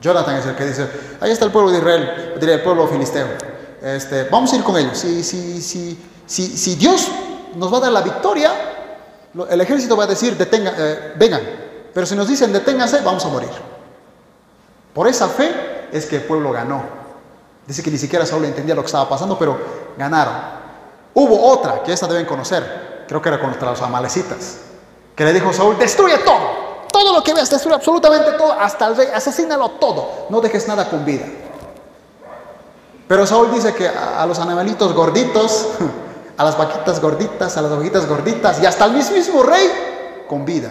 [0.00, 0.88] Jonathan es el que dice,
[1.20, 3.26] ahí está el pueblo de Israel, diría el pueblo filisteo.
[3.82, 4.98] Este, vamos a ir con ellos.
[4.98, 7.08] Si, si, si, si, si Dios
[7.54, 8.52] nos va a dar la victoria,
[9.48, 11.40] el ejército va a decir, detenga, eh, vengan.
[11.92, 13.50] Pero si nos dicen, deténganse, vamos a morir.
[14.92, 17.05] Por esa fe es que el pueblo ganó.
[17.66, 19.58] Dice que ni siquiera Saúl entendía lo que estaba pasando, pero
[19.98, 20.34] ganaron.
[21.14, 24.58] Hubo otra, que esta deben conocer, creo que era contra los amalecitas,
[25.14, 28.86] que le dijo a Saúl, destruye todo, todo lo que veas, destruye absolutamente todo, hasta
[28.86, 31.24] el rey, asesínalo todo, no dejes nada con vida.
[33.08, 35.68] Pero Saúl dice que a, los animalitos gorditos,
[36.36, 40.70] a las vaquitas gorditas, a las ovejitas gorditas y hasta el mismo rey con vida.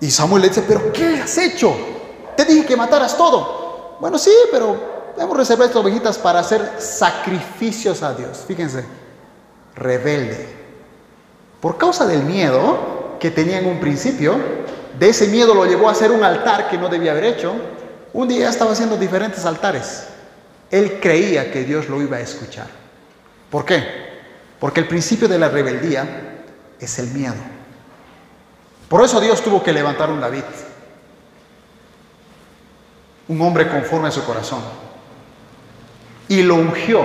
[0.00, 1.72] Y Samuel le dice, pero ¿qué has hecho?
[2.36, 3.96] Te dije que mataras todo.
[4.00, 4.89] Bueno, sí, pero
[5.20, 8.44] hemos reservado estas ovejitas para hacer sacrificios a Dios.
[8.46, 8.84] Fíjense,
[9.74, 10.48] rebelde.
[11.60, 14.36] Por causa del miedo que tenía en un principio,
[14.98, 17.54] de ese miedo lo llevó a hacer un altar que no debía haber hecho.
[18.12, 20.06] Un día estaba haciendo diferentes altares.
[20.70, 22.66] Él creía que Dios lo iba a escuchar.
[23.50, 23.84] ¿Por qué?
[24.58, 26.44] Porque el principio de la rebeldía
[26.78, 27.34] es el miedo.
[28.88, 30.42] Por eso Dios tuvo que levantar un David
[33.30, 34.58] un hombre conforme a su corazón.
[36.30, 37.00] Y lo ungió.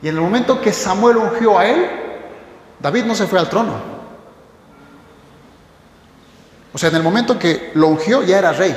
[0.00, 1.90] Y en el momento que Samuel ungió a él,
[2.78, 3.72] David no se fue al trono.
[6.72, 8.72] O sea, en el momento que lo ungió ya era rey,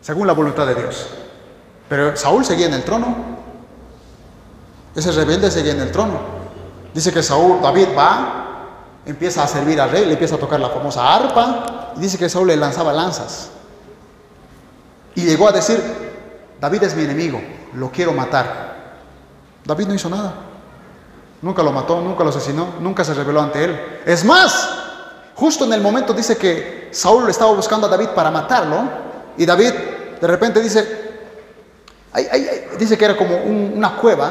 [0.00, 1.08] según la voluntad de Dios.
[1.88, 3.16] Pero Saúl seguía en el trono.
[4.94, 6.20] Ese rebelde seguía en el trono.
[6.94, 8.66] Dice que Saúl, David va,
[9.06, 12.28] empieza a servir al rey, le empieza a tocar la famosa arpa, y dice que
[12.28, 13.50] Saúl le lanzaba lanzas.
[15.16, 16.09] Y llegó a decir,
[16.60, 17.40] David es mi enemigo,
[17.74, 18.70] lo quiero matar.
[19.64, 20.34] David no hizo nada.
[21.42, 24.00] Nunca lo mató, nunca lo asesinó, nunca se rebeló ante él.
[24.04, 24.68] Es más,
[25.34, 28.82] justo en el momento dice que Saúl estaba buscando a David para matarlo
[29.38, 29.72] y David
[30.20, 31.10] de repente dice,
[32.78, 34.30] dice que era como una cueva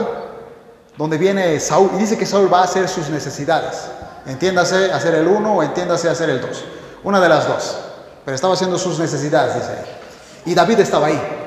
[0.95, 3.89] donde viene Saúl y dice que Saúl va a hacer sus necesidades.
[4.27, 6.63] Entiéndase hacer el uno o entiéndase hacer el dos.
[7.03, 7.77] Una de las dos.
[8.23, 10.51] Pero estaba haciendo sus necesidades, dice él.
[10.51, 11.38] Y David estaba ahí.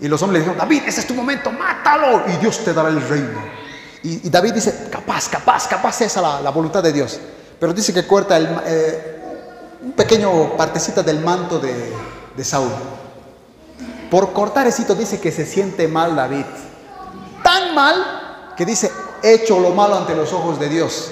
[0.00, 2.24] Y los hombres le dijeron, David, ese es tu momento, mátalo.
[2.28, 3.40] Y Dios te dará el reino.
[4.02, 7.20] Y, David dice, capaz, capaz, capaz esa la, la voluntad de Dios.
[7.58, 9.20] Pero dice que corta el, eh,
[9.82, 12.08] un pequeño partecita del manto de,
[12.42, 12.70] Saúl.
[14.10, 16.46] Por cortar esito dice que se siente mal David.
[17.42, 18.90] Tan mal que dice,
[19.22, 21.10] he hecho lo malo ante los ojos de Dios.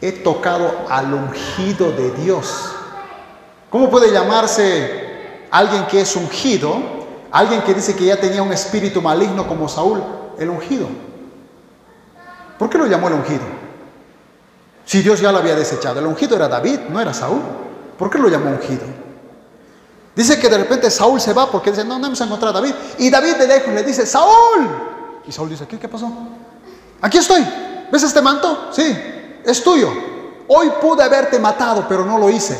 [0.00, 2.72] He tocado al ungido de Dios.
[3.68, 6.97] ¿Cómo puede llamarse alguien que es ungido,
[7.30, 10.02] alguien que dice que ya tenía un espíritu maligno como Saúl,
[10.38, 10.88] el ungido.
[12.58, 13.42] ¿Por qué lo llamó el ungido?
[14.84, 16.00] Si Dios ya lo había desechado.
[16.00, 17.40] El ungido era David, no era Saúl.
[17.98, 18.84] ¿Por qué lo llamó ungido?
[20.14, 22.74] Dice que de repente Saúl se va porque dice, no, no hemos encontrado a David.
[22.98, 24.66] Y David de lejos le dice, Saúl.
[25.26, 26.10] Y Saúl dice, ¿qué, qué pasó?
[27.00, 27.46] Aquí estoy.
[27.92, 28.68] ¿Ves este manto?
[28.72, 28.96] Sí,
[29.44, 29.90] es tuyo.
[30.48, 32.58] Hoy pude haberte matado, pero no lo hice,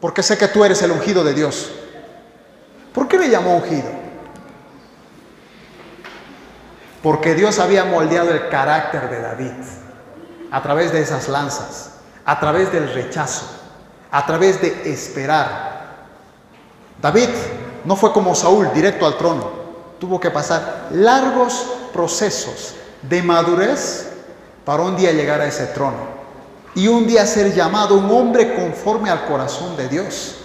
[0.00, 1.70] porque sé que tú eres el ungido de Dios.
[2.94, 3.90] ¿Por qué le llamó ungido?
[7.02, 9.52] Porque Dios había moldeado el carácter de David
[10.50, 13.46] a través de esas lanzas, a través del rechazo,
[14.10, 15.72] a través de esperar.
[17.00, 17.28] David
[17.84, 19.50] no fue como Saúl, directo al trono.
[19.98, 24.10] Tuvo que pasar largos procesos de madurez
[24.64, 26.22] para un día llegar a ese trono
[26.74, 30.41] y un día ser llamado un hombre conforme al corazón de Dios.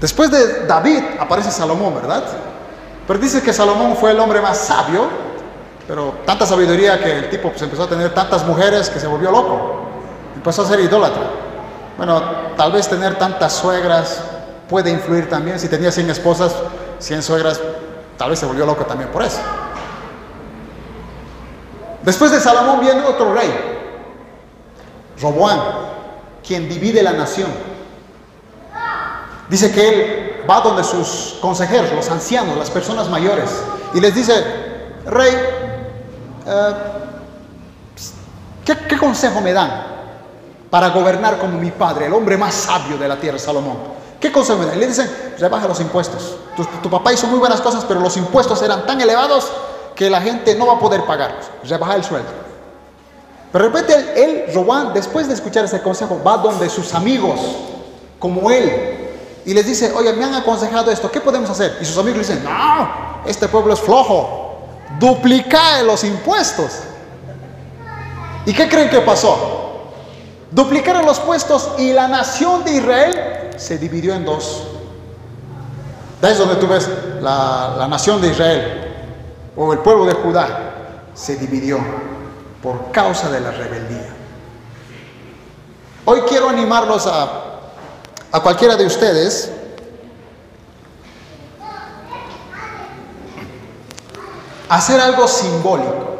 [0.00, 2.24] Después de David aparece Salomón, ¿verdad?
[3.06, 5.08] Pero dice que Salomón fue el hombre más sabio,
[5.86, 9.30] pero tanta sabiduría que el tipo pues, empezó a tener tantas mujeres que se volvió
[9.30, 9.88] loco.
[10.36, 11.22] Empezó a ser idólatra.
[11.96, 12.22] Bueno,
[12.56, 14.22] tal vez tener tantas suegras
[14.68, 15.58] puede influir también.
[15.58, 16.54] Si tenía 100 esposas,
[17.00, 17.60] 100 suegras,
[18.16, 19.40] tal vez se volvió loco también por eso.
[22.02, 23.52] Después de Salomón viene otro rey,
[25.20, 25.60] Roboán,
[26.46, 27.48] quien divide la nación.
[29.48, 33.50] Dice que él va donde sus consejeros, los ancianos, las personas mayores,
[33.94, 34.32] y les dice,
[35.06, 35.32] rey,
[36.46, 36.74] eh,
[38.64, 39.86] ¿qué, consejo me dan
[40.70, 43.76] para gobernar como mi padre, el hombre más sabio de la tierra, Salomón?
[44.20, 44.76] ¿Qué consejo me dan?
[44.76, 46.36] Y le dicen, rebaja los impuestos.
[46.56, 49.50] Tu, tu, papá hizo muy buenas cosas, pero los impuestos eran tan elevados
[49.94, 51.46] que la gente no va a poder pagarlos.
[51.64, 52.28] Rebaja el sueldo.
[53.50, 57.40] Pero de repente él, Robán, después de escuchar ese consejo, va donde sus amigos,
[58.18, 59.07] como él,
[59.48, 61.78] y les dice, oye, me han aconsejado esto, ¿qué podemos hacer?
[61.80, 64.58] Y sus amigos dicen, no, este pueblo es flojo,
[64.98, 66.80] duplica los impuestos.
[68.44, 69.92] ¿Y qué creen que pasó?
[70.50, 74.64] Duplicaron los puestos y la nación de Israel se dividió en dos.
[76.20, 76.86] ¿Ves donde tú ves
[77.22, 78.88] la nación de Israel
[79.56, 81.78] o el pueblo de Judá se dividió
[82.62, 84.08] por causa de la rebeldía.
[86.04, 87.47] Hoy quiero animarlos a,
[88.30, 89.50] a cualquiera de ustedes
[94.68, 96.18] hacer algo simbólico.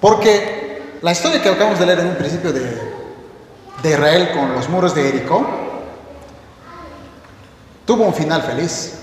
[0.00, 2.60] Porque la historia que acabamos de leer en un principio de,
[3.82, 5.46] de Israel con los muros de Jericó
[7.84, 8.94] tuvo un final feliz.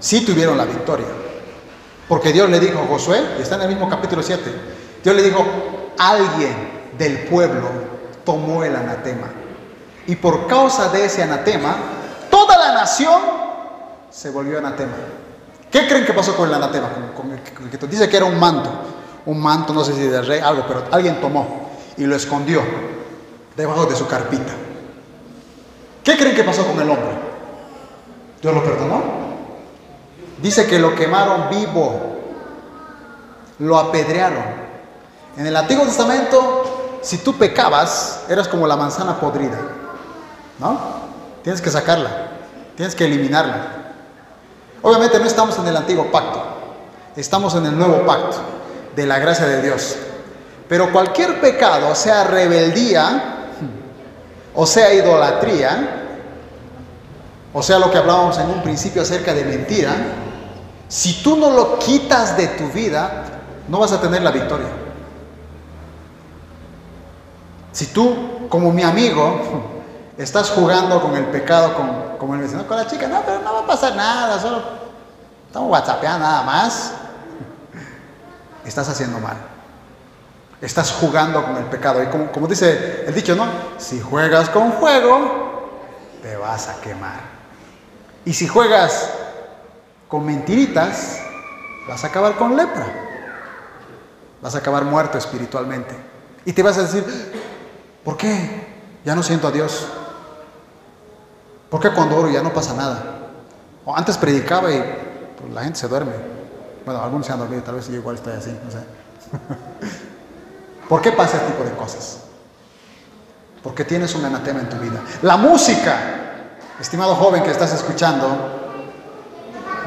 [0.00, 1.06] Sí tuvieron la victoria.
[2.08, 4.42] Porque Dios le dijo a Josué, y está en el mismo capítulo 7,
[5.04, 5.44] Dios le dijo,
[5.98, 6.54] alguien
[6.96, 7.68] del pueblo
[8.24, 9.28] tomó el anatema.
[10.08, 11.76] Y por causa de ese anatema,
[12.30, 13.20] toda la nación
[14.10, 14.94] se volvió anatema.
[15.70, 16.88] ¿Qué creen que pasó con el anatema?
[17.90, 18.70] dice que era un manto,
[19.26, 22.62] un manto, no sé si de rey, algo, pero alguien tomó y lo escondió
[23.54, 24.54] debajo de su carpita.
[26.02, 27.10] ¿Qué creen que pasó con el hombre?
[28.40, 29.02] ¿Dios lo perdonó?
[30.40, 32.00] Dice que lo quemaron vivo,
[33.58, 34.68] lo apedrearon.
[35.36, 39.58] En el Antiguo Testamento, si tú pecabas, eras como la manzana podrida,
[40.58, 40.78] ¿no?
[41.42, 42.28] Tienes que sacarla,
[42.76, 43.78] tienes que eliminarla.
[44.82, 46.42] Obviamente no estamos en el antiguo pacto,
[47.16, 48.36] estamos en el nuevo pacto
[48.94, 49.96] de la gracia de Dios.
[50.68, 53.46] Pero cualquier pecado, sea rebeldía,
[54.54, 56.06] o sea idolatría,
[57.52, 59.94] o sea lo que hablábamos en un principio acerca de mentira,
[60.88, 63.24] si tú no lo quitas de tu vida,
[63.68, 64.68] no vas a tener la victoria.
[67.72, 69.77] Si tú, como mi amigo,
[70.18, 73.54] estás jugando con el pecado, con, como el vecino, con la chica, no, pero no
[73.54, 74.62] va a pasar nada, solo
[75.46, 76.92] estamos whatsappeando nada más,
[78.64, 79.36] estás haciendo mal.
[80.60, 82.02] Estás jugando con el pecado.
[82.02, 83.46] Y como, como dice el dicho, ¿no?
[83.78, 85.80] Si juegas con fuego,
[86.20, 87.20] te vas a quemar.
[88.24, 89.08] Y si juegas
[90.08, 91.20] con mentiritas,
[91.86, 92.86] vas a acabar con lepra.
[94.42, 95.94] Vas a acabar muerto espiritualmente.
[96.44, 97.04] Y te vas a decir,
[98.04, 98.66] ¿por qué?
[99.04, 99.86] Ya no siento a Dios.
[101.70, 103.02] ¿Por qué cuando oro ya no pasa nada?
[103.84, 104.82] O antes predicaba y
[105.38, 106.12] pues, la gente se duerme.
[106.84, 108.78] Bueno, algunos se han dormido, tal vez yo igual estoy así, no sé.
[110.88, 112.20] ¿Por qué pasa este tipo de cosas?
[113.62, 115.00] Porque tienes un anatema en tu vida.
[115.22, 115.98] La música,
[116.80, 118.26] estimado joven que estás escuchando,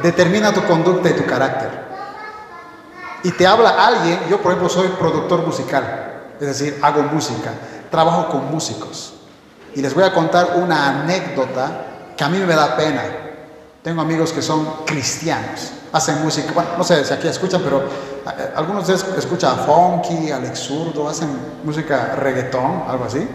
[0.03, 1.82] determina tu conducta y tu carácter.
[3.23, 7.51] Y te habla alguien, yo por ejemplo soy productor musical, es decir, hago música,
[7.89, 9.13] trabajo con músicos.
[9.76, 11.86] Y les voy a contar una anécdota
[12.17, 13.03] que a mí me da pena.
[13.82, 18.53] Tengo amigos que son cristianos, hacen música, bueno, no sé si aquí escuchan, pero eh,
[18.55, 21.30] algunos de ustedes escuchan a Funky, Alex Zurdo, hacen
[21.63, 23.28] música reggaetón, algo así.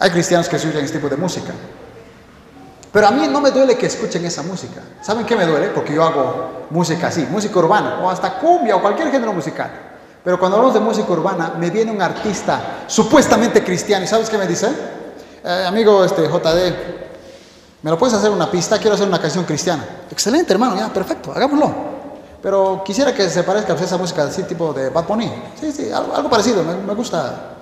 [0.00, 1.52] Hay cristianos que escuchan este tipo de música.
[2.90, 4.80] Pero a mí no me duele que escuchen esa música.
[5.00, 5.68] ¿Saben qué me duele?
[5.68, 9.70] Porque yo hago música así, música urbana, o hasta cumbia, o cualquier género musical.
[10.24, 14.38] Pero cuando hablamos de música urbana, me viene un artista supuestamente cristiano, ¿y sabes qué
[14.38, 14.68] me dice?
[15.46, 16.74] Eh, amigo este, JD,
[17.82, 18.78] ¿me lo puedes hacer una pista?
[18.78, 19.84] Quiero hacer una canción cristiana.
[20.10, 21.70] Excelente, hermano, ya, perfecto, hagámoslo.
[22.42, 25.30] Pero quisiera que se parezca a esa música así, tipo de Bad Bunny.
[25.60, 27.56] Sí, sí, algo, parecido, me, gusta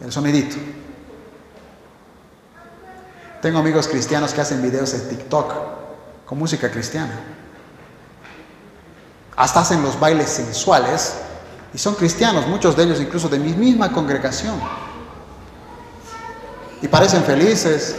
[0.00, 0.56] el sonidito.
[3.40, 5.52] Tengo amigos cristianos que hacen videos en TikTok
[6.26, 7.14] con música cristiana.
[9.36, 11.14] Hasta hacen los bailes sensuales
[11.72, 14.89] y son cristianos, muchos de ellos incluso de mi misma congregación.
[16.82, 17.96] Y parecen felices,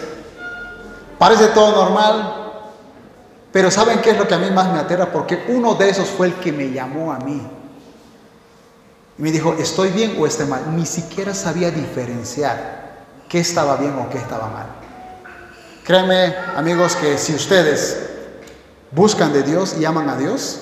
[1.20, 2.42] parece todo normal,
[3.52, 5.12] pero ¿saben qué es lo que a mí más me aterra?
[5.12, 7.42] Porque uno de esos fue el que me llamó a mí.
[9.18, 10.76] Y me dijo, ¿estoy bien o estoy mal?
[10.76, 12.82] Ni siquiera sabía diferenciar
[13.28, 14.68] qué estaba bien o qué estaba mal.
[15.84, 18.10] Créeme, amigos, que si ustedes
[18.92, 20.62] buscan de Dios y aman a Dios,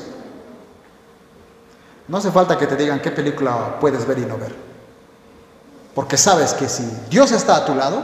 [2.07, 4.68] no hace falta que te digan qué película puedes ver y no ver.
[5.95, 8.03] Porque sabes que si Dios está a tu lado,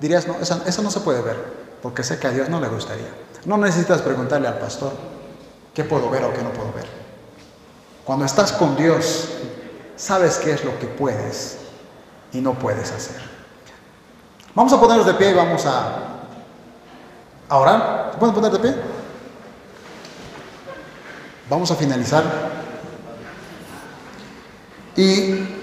[0.00, 1.62] dirías, no, esa, no se puede ver.
[1.82, 3.08] porque sé que a Dios no le gustaría.
[3.44, 4.92] No necesitas preguntarle al pastor
[5.74, 6.86] qué puedo ver o qué no puedo ver.
[8.04, 9.28] Cuando estás con Dios,
[9.96, 11.58] sabes qué es lo que puedes
[12.32, 13.20] y no puedes hacer.
[14.54, 15.98] Vamos a ponernos de pie y vamos a,
[17.48, 18.10] a orar.
[18.12, 18.74] ¿Se pueden poner de pie?
[21.48, 22.22] Vamos a finalizar.
[24.96, 25.61] Y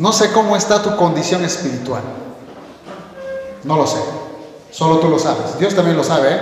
[0.00, 2.00] no sé cómo está tu condición espiritual.
[3.64, 3.98] No lo sé.
[4.70, 5.58] Solo tú lo sabes.
[5.58, 6.28] Dios también lo sabe.
[6.30, 6.40] ¿eh?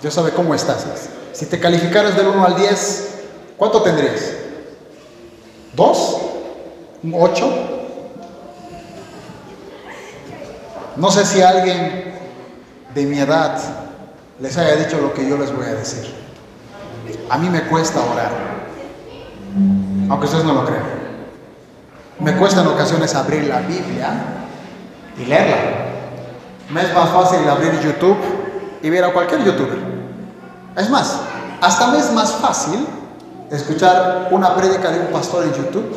[0.00, 0.86] Dios sabe cómo estás.
[1.34, 3.08] Si te calificaras del 1 al 10,
[3.58, 4.32] ¿cuánto tendrías?
[5.74, 6.16] ¿Dos?
[7.02, 7.52] ¿Un ocho?
[10.96, 12.14] No sé si alguien
[12.94, 13.58] de mi edad
[14.40, 16.14] les haya dicho lo que yo les voy a decir.
[17.28, 18.30] A mí me cuesta orar,
[20.08, 21.05] aunque ustedes no lo crean.
[22.18, 24.10] Me cuesta en ocasiones abrir la Biblia
[25.18, 25.56] y leerla.
[26.70, 28.16] Me es más fácil abrir YouTube
[28.82, 29.78] y ver a cualquier youtuber.
[30.76, 31.20] Es más,
[31.60, 32.86] hasta me es más fácil
[33.50, 35.94] escuchar una prédica de un pastor en YouTube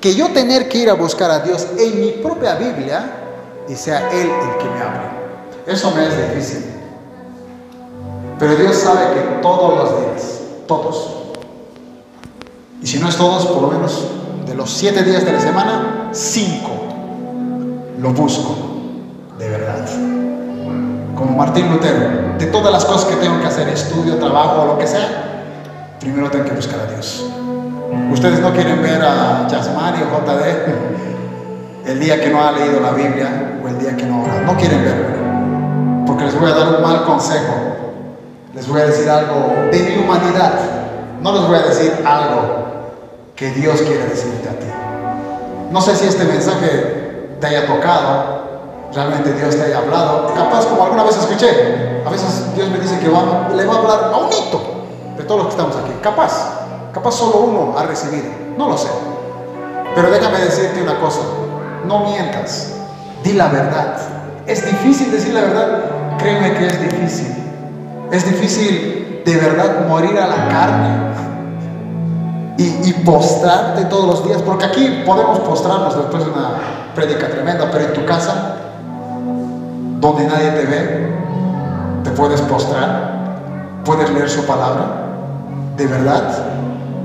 [0.00, 3.12] que yo tener que ir a buscar a Dios en mi propia Biblia
[3.68, 5.08] y sea Él el que me hable.
[5.66, 6.64] Eso me es difícil.
[8.38, 11.18] Pero Dios sabe que todos los días, todos,
[12.80, 14.06] y si no es todos, por lo menos
[14.48, 16.70] de los siete días de la semana, cinco,
[18.00, 18.56] lo busco
[19.38, 19.84] de verdad.
[21.14, 24.86] Como Martín Lutero, de todas las cosas que tengo que hacer, estudio, trabajo lo que
[24.86, 25.54] sea,
[26.00, 27.26] primero tengo que buscar a Dios.
[28.10, 32.92] Ustedes no quieren ver a Yasmani o JD el día que no ha leído la
[32.92, 34.40] Biblia o el día que no ora.
[34.42, 36.04] No quieren verlo.
[36.06, 37.54] Porque les voy a dar un mal consejo.
[38.54, 40.52] Les voy a decir algo de mi humanidad.
[41.22, 42.77] No les voy a decir algo
[43.38, 44.66] que Dios quiere decirte a ti.
[45.70, 50.34] No sé si este mensaje te haya tocado, realmente Dios te haya hablado.
[50.34, 53.78] Capaz, como alguna vez escuché, a veces Dios me dice que va, le va a
[53.78, 54.60] hablar a un hito
[55.16, 55.92] de todos los que estamos aquí.
[56.02, 56.32] Capaz,
[56.92, 58.26] capaz solo uno ha recibido,
[58.56, 58.88] no lo sé.
[59.94, 61.20] Pero déjame decirte una cosa,
[61.86, 62.72] no mientas,
[63.22, 63.98] di la verdad.
[64.46, 65.84] Es difícil decir la verdad,
[66.18, 67.36] créeme que es difícil.
[68.10, 71.27] Es difícil de verdad morir a la carne
[72.58, 76.50] y, postrarte todos los días, porque aquí podemos postrarnos después de una
[76.94, 78.56] prédica tremenda, pero en tu casa,
[80.00, 81.14] donde nadie te ve,
[82.02, 85.04] te puedes postrar, puedes leer su palabra,
[85.76, 86.22] de verdad,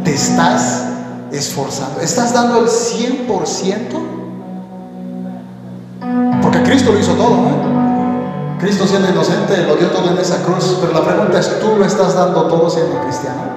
[0.04, 0.88] te estás
[1.32, 3.28] esforzando, estás dando el 100%,
[6.42, 7.74] porque Cristo lo hizo todo, ¿eh?
[8.60, 11.86] Cristo siendo inocente lo dio todo en esa cruz, pero la pregunta es, ¿tú lo
[11.86, 13.53] estás dando todo siendo cristiano?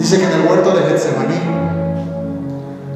[0.00, 1.38] Dice que en el huerto de Getsemaní,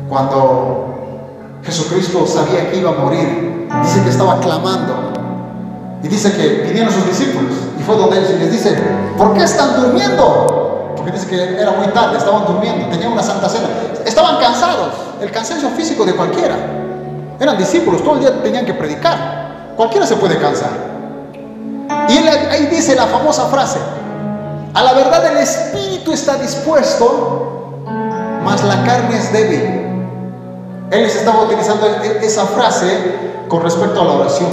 [0.08, 5.12] cuando Jesucristo sabía que iba a morir, dice que estaba clamando.
[6.02, 7.52] Y dice que vinieron sus discípulos.
[7.78, 8.74] Y fue donde ellos les dice,
[9.18, 10.94] ¿por qué están durmiendo?
[10.96, 13.68] Porque dice que era muy tarde, estaban durmiendo, tenían una santa cena.
[14.06, 16.56] Estaban cansados, el cansancio físico de cualquiera.
[17.38, 19.74] Eran discípulos, todo el día tenían que predicar.
[19.76, 20.70] Cualquiera se puede cansar.
[22.08, 23.78] Y ahí dice la famosa frase,
[24.74, 27.84] a la verdad el espíritu está dispuesto,
[28.42, 29.62] mas la carne es débil.
[30.90, 31.86] Él les estaba utilizando
[32.20, 32.88] esa frase
[33.48, 34.50] con respecto a la oración,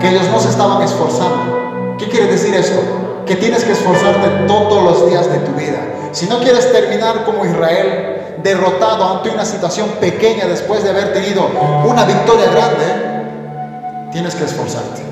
[0.00, 1.96] que ellos no se estaban esforzando.
[1.96, 2.80] ¿Qué quiere decir esto?
[3.24, 5.78] Que tienes que esforzarte todos los días de tu vida.
[6.12, 11.48] Si no quieres terminar como Israel, derrotado ante una situación pequeña después de haber tenido
[11.86, 15.02] una victoria grande, tienes que esforzarte.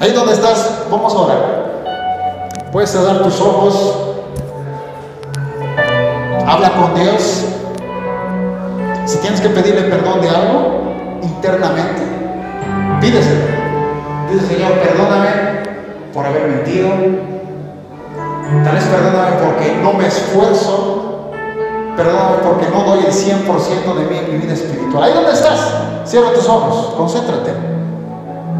[0.00, 1.67] Ahí donde estás, vamos a orar.
[2.72, 3.96] Puedes cerrar tus ojos.
[6.46, 7.44] Habla con Dios.
[9.06, 10.92] Si tienes que pedirle perdón de algo
[11.22, 12.02] internamente,
[13.00, 13.46] pídeselo.
[14.30, 15.28] Dice Señor, perdóname
[16.12, 16.90] por haber mentido.
[18.64, 21.30] Tal vez perdóname porque no me esfuerzo.
[21.96, 25.04] Perdóname porque no doy el 100% de mí en mi vida espiritual.
[25.04, 25.72] Ahí donde estás,
[26.04, 27.52] cierra tus ojos, concéntrate.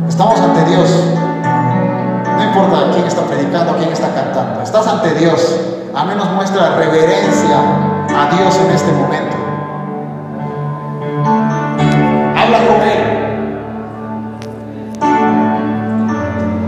[0.08, 0.90] Estamos ante Dios.
[2.58, 4.62] Importa quién está predicando, quién está cantando.
[4.62, 5.60] Estás ante Dios.
[5.94, 7.56] A menos muestra reverencia
[8.08, 9.36] a Dios en este momento.
[12.36, 13.02] Habla con Él.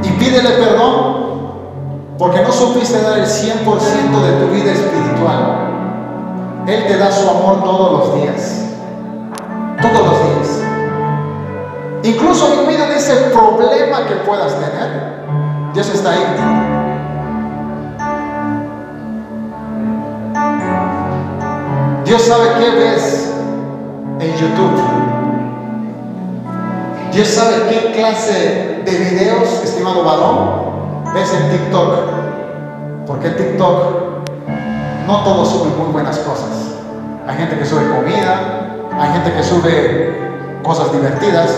[0.05, 1.20] Y pídele perdón
[2.18, 5.70] porque no supiste dar el 100% de tu vida espiritual.
[6.66, 8.64] Él te da su amor todos los días.
[9.82, 10.62] Todos los días.
[12.05, 15.19] Incluso en medio de ese problema que puedas tener,
[15.72, 16.24] Dios está ahí.
[22.04, 23.32] Dios sabe qué ves
[24.18, 24.80] en YouTube.
[27.12, 31.94] Dios sabe qué clase de videos, estimado varón, ves en TikTok.
[33.06, 33.76] Porque TikTok
[35.06, 36.74] no todos suben muy buenas cosas.
[37.28, 41.50] Hay gente que sube comida, hay gente que sube cosas divertidas,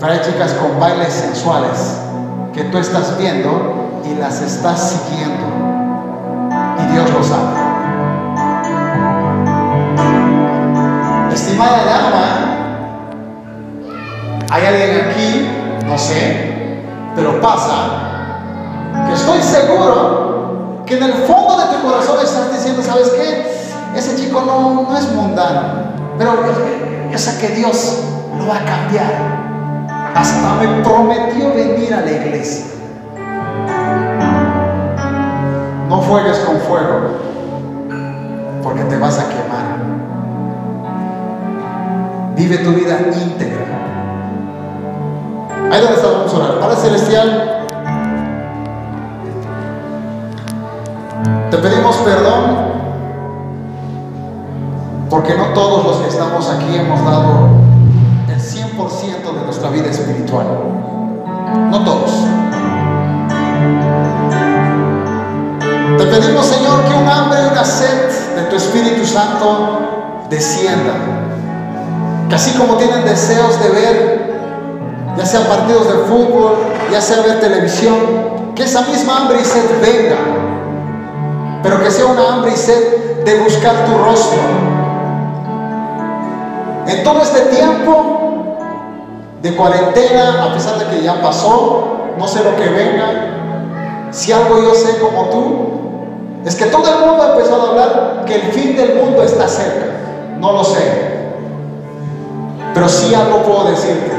[0.00, 1.98] pero hay chicas con bailes sensuales
[2.52, 5.46] que tú estás viendo y las estás siguiendo.
[6.78, 7.62] Y Dios lo sabe.
[11.32, 12.52] Estimada dama,
[14.50, 15.48] hay alguien aquí,
[15.86, 16.82] no sé,
[17.16, 18.02] pero pasa,
[19.06, 23.50] que estoy seguro que en el fondo de tu corazón estás diciendo, ¿sabes qué?
[23.96, 26.34] Ese chico no, no es mundano, pero
[27.10, 28.00] yo sé que Dios
[28.38, 29.31] lo va a cambiar.
[30.14, 32.66] Hasta me prometió venir a la iglesia.
[35.88, 37.00] No fuegues con fuego,
[38.62, 39.62] porque te vas a quemar.
[42.36, 43.66] Vive tu vida íntegra.
[45.70, 46.60] Ahí donde estamos vamos a orar.
[46.60, 47.66] Padre Celestial,
[51.50, 52.72] te pedimos perdón
[55.08, 57.61] porque no todos los que estamos aquí hemos dado el 100% de
[59.62, 60.46] nuestra vida espiritual.
[61.70, 62.10] No todos.
[65.98, 70.94] Te pedimos, Señor, que un hambre y una sed de tu Espíritu Santo descienda.
[72.28, 74.40] Que así como tienen deseos de ver,
[75.16, 76.56] ya sea partidos de fútbol,
[76.90, 80.16] ya sea ver televisión, que esa misma hambre y sed venga.
[81.62, 84.40] Pero que sea una hambre y sed de buscar tu rostro.
[86.88, 88.21] En todo este tiempo
[89.42, 94.62] de cuarentena, a pesar de que ya pasó, no sé lo que venga, si algo
[94.62, 95.72] yo sé como tú,
[96.44, 99.48] es que todo el mundo ha empezado a hablar que el fin del mundo está
[99.48, 99.86] cerca.
[100.38, 101.12] No lo sé.
[102.74, 104.10] Pero sí algo puedo decirte.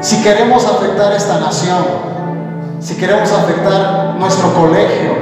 [0.00, 1.84] Si queremos afectar esta nación,
[2.80, 5.12] si queremos afectar nuestro colegio,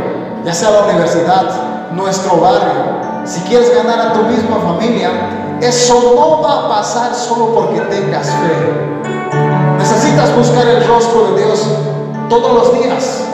[0.44, 5.10] ya sea la universidad, nuestro barrio, si quieres ganar a tu misma familia,
[5.60, 8.90] eso no va a pasar solo porque tengas fe.
[9.78, 11.66] Necesitas buscar el rostro de Dios
[12.28, 13.24] todos los días.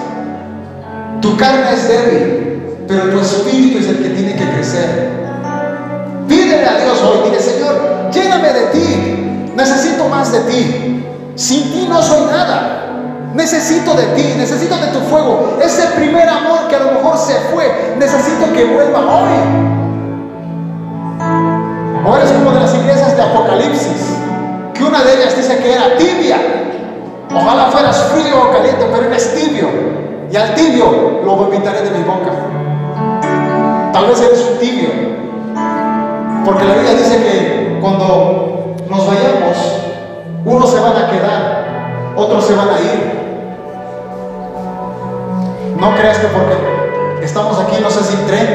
[1.21, 5.11] Tu carne es débil, pero tu espíritu es el que tiene que crecer.
[6.29, 11.05] Pídele a Dios hoy, dile Señor, lléname de ti, necesito más de ti.
[11.37, 12.83] Sin ti no soy nada.
[13.35, 15.59] Necesito de ti, necesito de tu fuego.
[15.63, 19.86] Ese primer amor que a lo mejor se fue, necesito que vuelva hoy.
[22.07, 24.15] O eres como de las iglesias de Apocalipsis,
[24.75, 26.37] que una de ellas dice que era tibia.
[27.35, 29.67] Ojalá fueras frío o caliente, pero eres tibio.
[30.31, 32.31] Y al tibio lo vomitaré de mi boca.
[33.93, 34.89] Tal vez eres un tibio.
[36.45, 39.57] Porque la Biblia dice que cuando nos vayamos,
[40.45, 43.17] unos se van a quedar, otros se van a ir.
[45.81, 48.46] No creas que porque estamos aquí, no sé si 30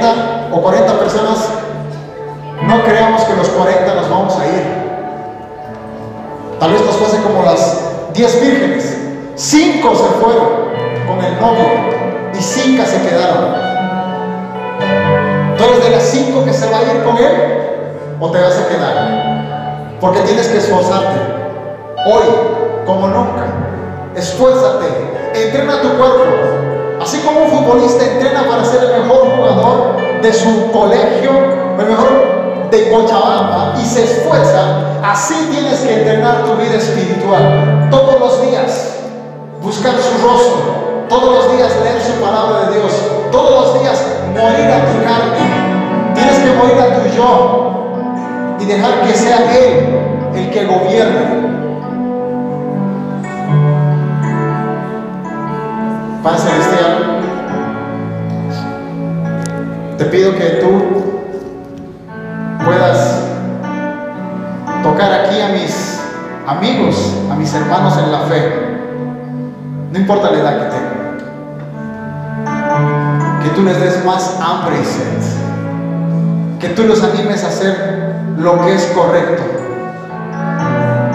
[18.21, 19.97] o te vas a quedar?
[19.99, 21.19] Porque tienes que esforzarte.
[22.05, 22.23] Hoy,
[22.85, 23.45] como nunca,
[24.15, 24.85] esfuérzate,
[25.33, 26.23] entrena tu cuerpo.
[27.01, 31.31] Así como un futbolista entrena para ser el mejor jugador de su colegio,
[31.79, 38.19] el mejor de Cochabamba y se esfuerza, así tienes que entrenar tu vida espiritual todos
[38.19, 38.99] los días.
[39.61, 42.91] Buscar su rostro, todos los días leer su palabra de Dios,
[43.31, 43.99] todos los días
[44.33, 46.13] morir a tu carne.
[46.13, 47.70] Tienes que morir a tu yo
[48.61, 49.99] y dejar que sea Él
[50.35, 51.41] el que gobierne.
[56.23, 57.19] Padre Celestial,
[59.97, 60.69] te pido que tú
[62.63, 63.23] puedas
[64.83, 65.99] tocar aquí a mis
[66.45, 68.77] amigos, a mis hermanos en la fe,
[69.91, 71.17] no importa la edad que tengan,
[73.41, 75.17] que tú les des más hambre y sed,
[76.59, 78.00] que tú los animes a hacer
[78.41, 79.43] lo que es correcto.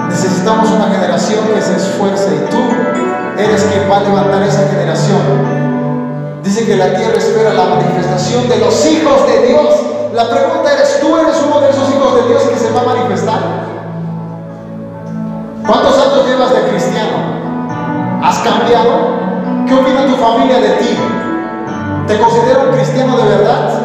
[0.09, 2.59] Necesitamos una generación que se esfuerce y tú
[3.37, 5.19] eres quien va a levantar esa generación.
[6.43, 9.75] Dice que la tierra espera la manifestación de los hijos de Dios.
[10.15, 12.95] La pregunta es, ¿tú eres uno de esos hijos de Dios que se va a
[12.95, 13.41] manifestar?
[15.67, 18.23] ¿Cuántos años llevas de cristiano?
[18.23, 19.17] ¿Has cambiado?
[19.67, 20.97] ¿Qué opina tu familia de ti?
[22.07, 23.76] ¿Te considera un cristiano de verdad?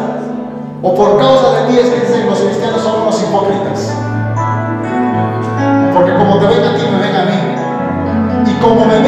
[0.84, 3.96] O por causa de ti es que dicen los cristianos son unos hipócritas.
[5.94, 8.50] Porque como te ven a ti, me ven a mí.
[8.50, 8.98] Y como me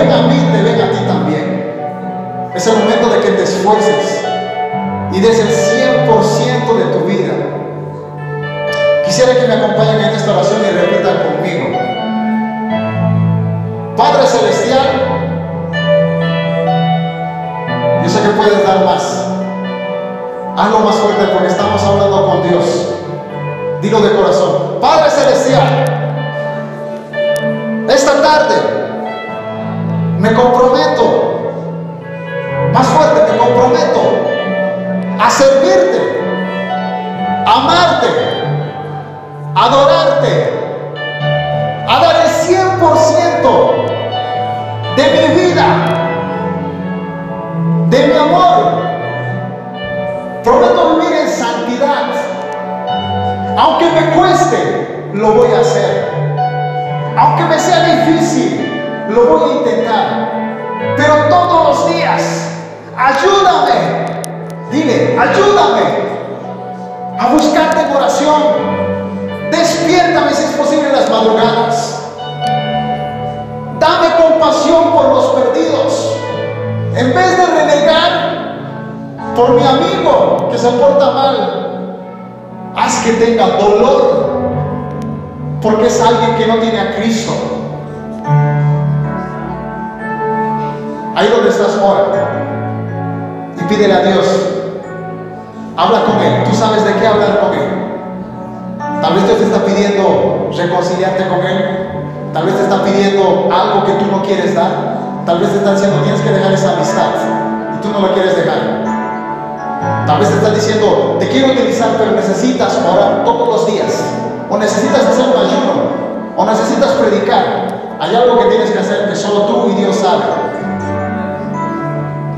[116.36, 117.96] O necesitas predicar.
[118.00, 120.54] Hay algo que tienes que hacer que solo tú y Dios saben.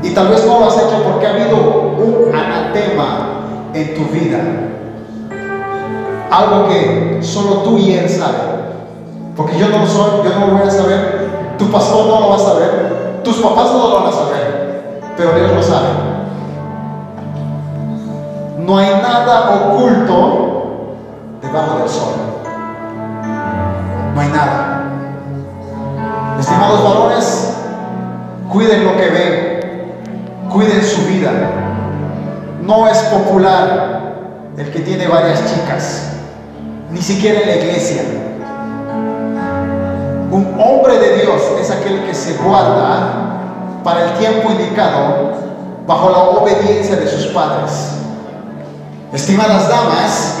[0.03, 3.41] Y tal vez no lo has hecho porque ha habido un anatema
[3.73, 4.39] en tu vida.
[6.29, 8.57] Algo que solo tú y Él saben.
[9.35, 11.55] Porque yo no lo soy, yo no lo voy a saber.
[11.57, 13.21] Tu pastor no lo va a saber.
[13.23, 15.01] Tus papás no lo van a saber.
[15.17, 15.87] Pero Dios lo sabe.
[18.59, 20.95] No hay nada oculto
[21.41, 22.36] debajo del sol.
[24.17, 24.83] No hay nada.
[26.39, 27.53] Estimados varones,
[28.51, 31.29] cuiden lo que ven, cuiden su vida.
[32.63, 34.15] No es popular
[34.57, 36.13] el que tiene varias chicas,
[36.89, 38.01] ni siquiera en la iglesia.
[40.31, 45.33] Un hombre de Dios es aquel que se guarda para el tiempo indicado
[45.85, 47.91] bajo la obediencia de sus padres.
[49.13, 50.39] Estimadas damas,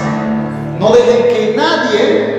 [0.79, 2.36] no dejen que nadie,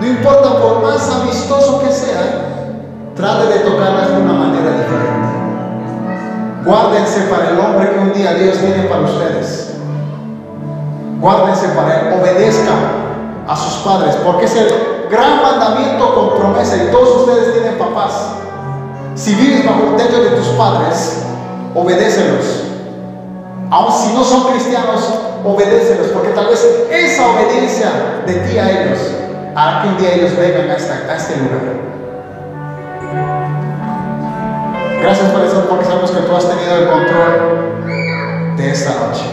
[0.00, 5.26] no importa por más amistoso que sea, trate de tocarlas de una manera diferente.
[6.64, 9.74] Guárdense para el hombre que un día Dios tiene para ustedes.
[11.18, 12.76] Guárdense para él, obedezcan
[13.48, 14.68] a sus padres, porque es el
[15.10, 18.32] gran mandamiento con promesa y todos ustedes tienen papás.
[19.14, 21.22] Si vives bajo el techo de tus padres,
[21.74, 22.64] obedécelos.
[23.70, 25.08] Aun si no son cristianos,
[25.42, 27.88] obedécelos, porque tal vez esa obediencia
[28.26, 28.98] de ti a ellos
[29.56, 31.60] hará que un día ellos vengan a, este lugar.
[35.00, 39.24] Gracias por eso, porque sabemos que tú has tenido el control de esta noche.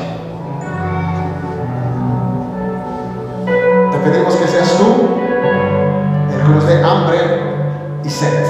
[3.92, 5.10] Te pedimos que seas tú
[6.32, 7.20] el que nos dé hambre
[8.04, 8.46] y sed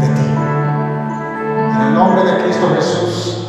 [0.00, 0.30] de ti.
[1.74, 3.40] En el nombre de Cristo Jesús.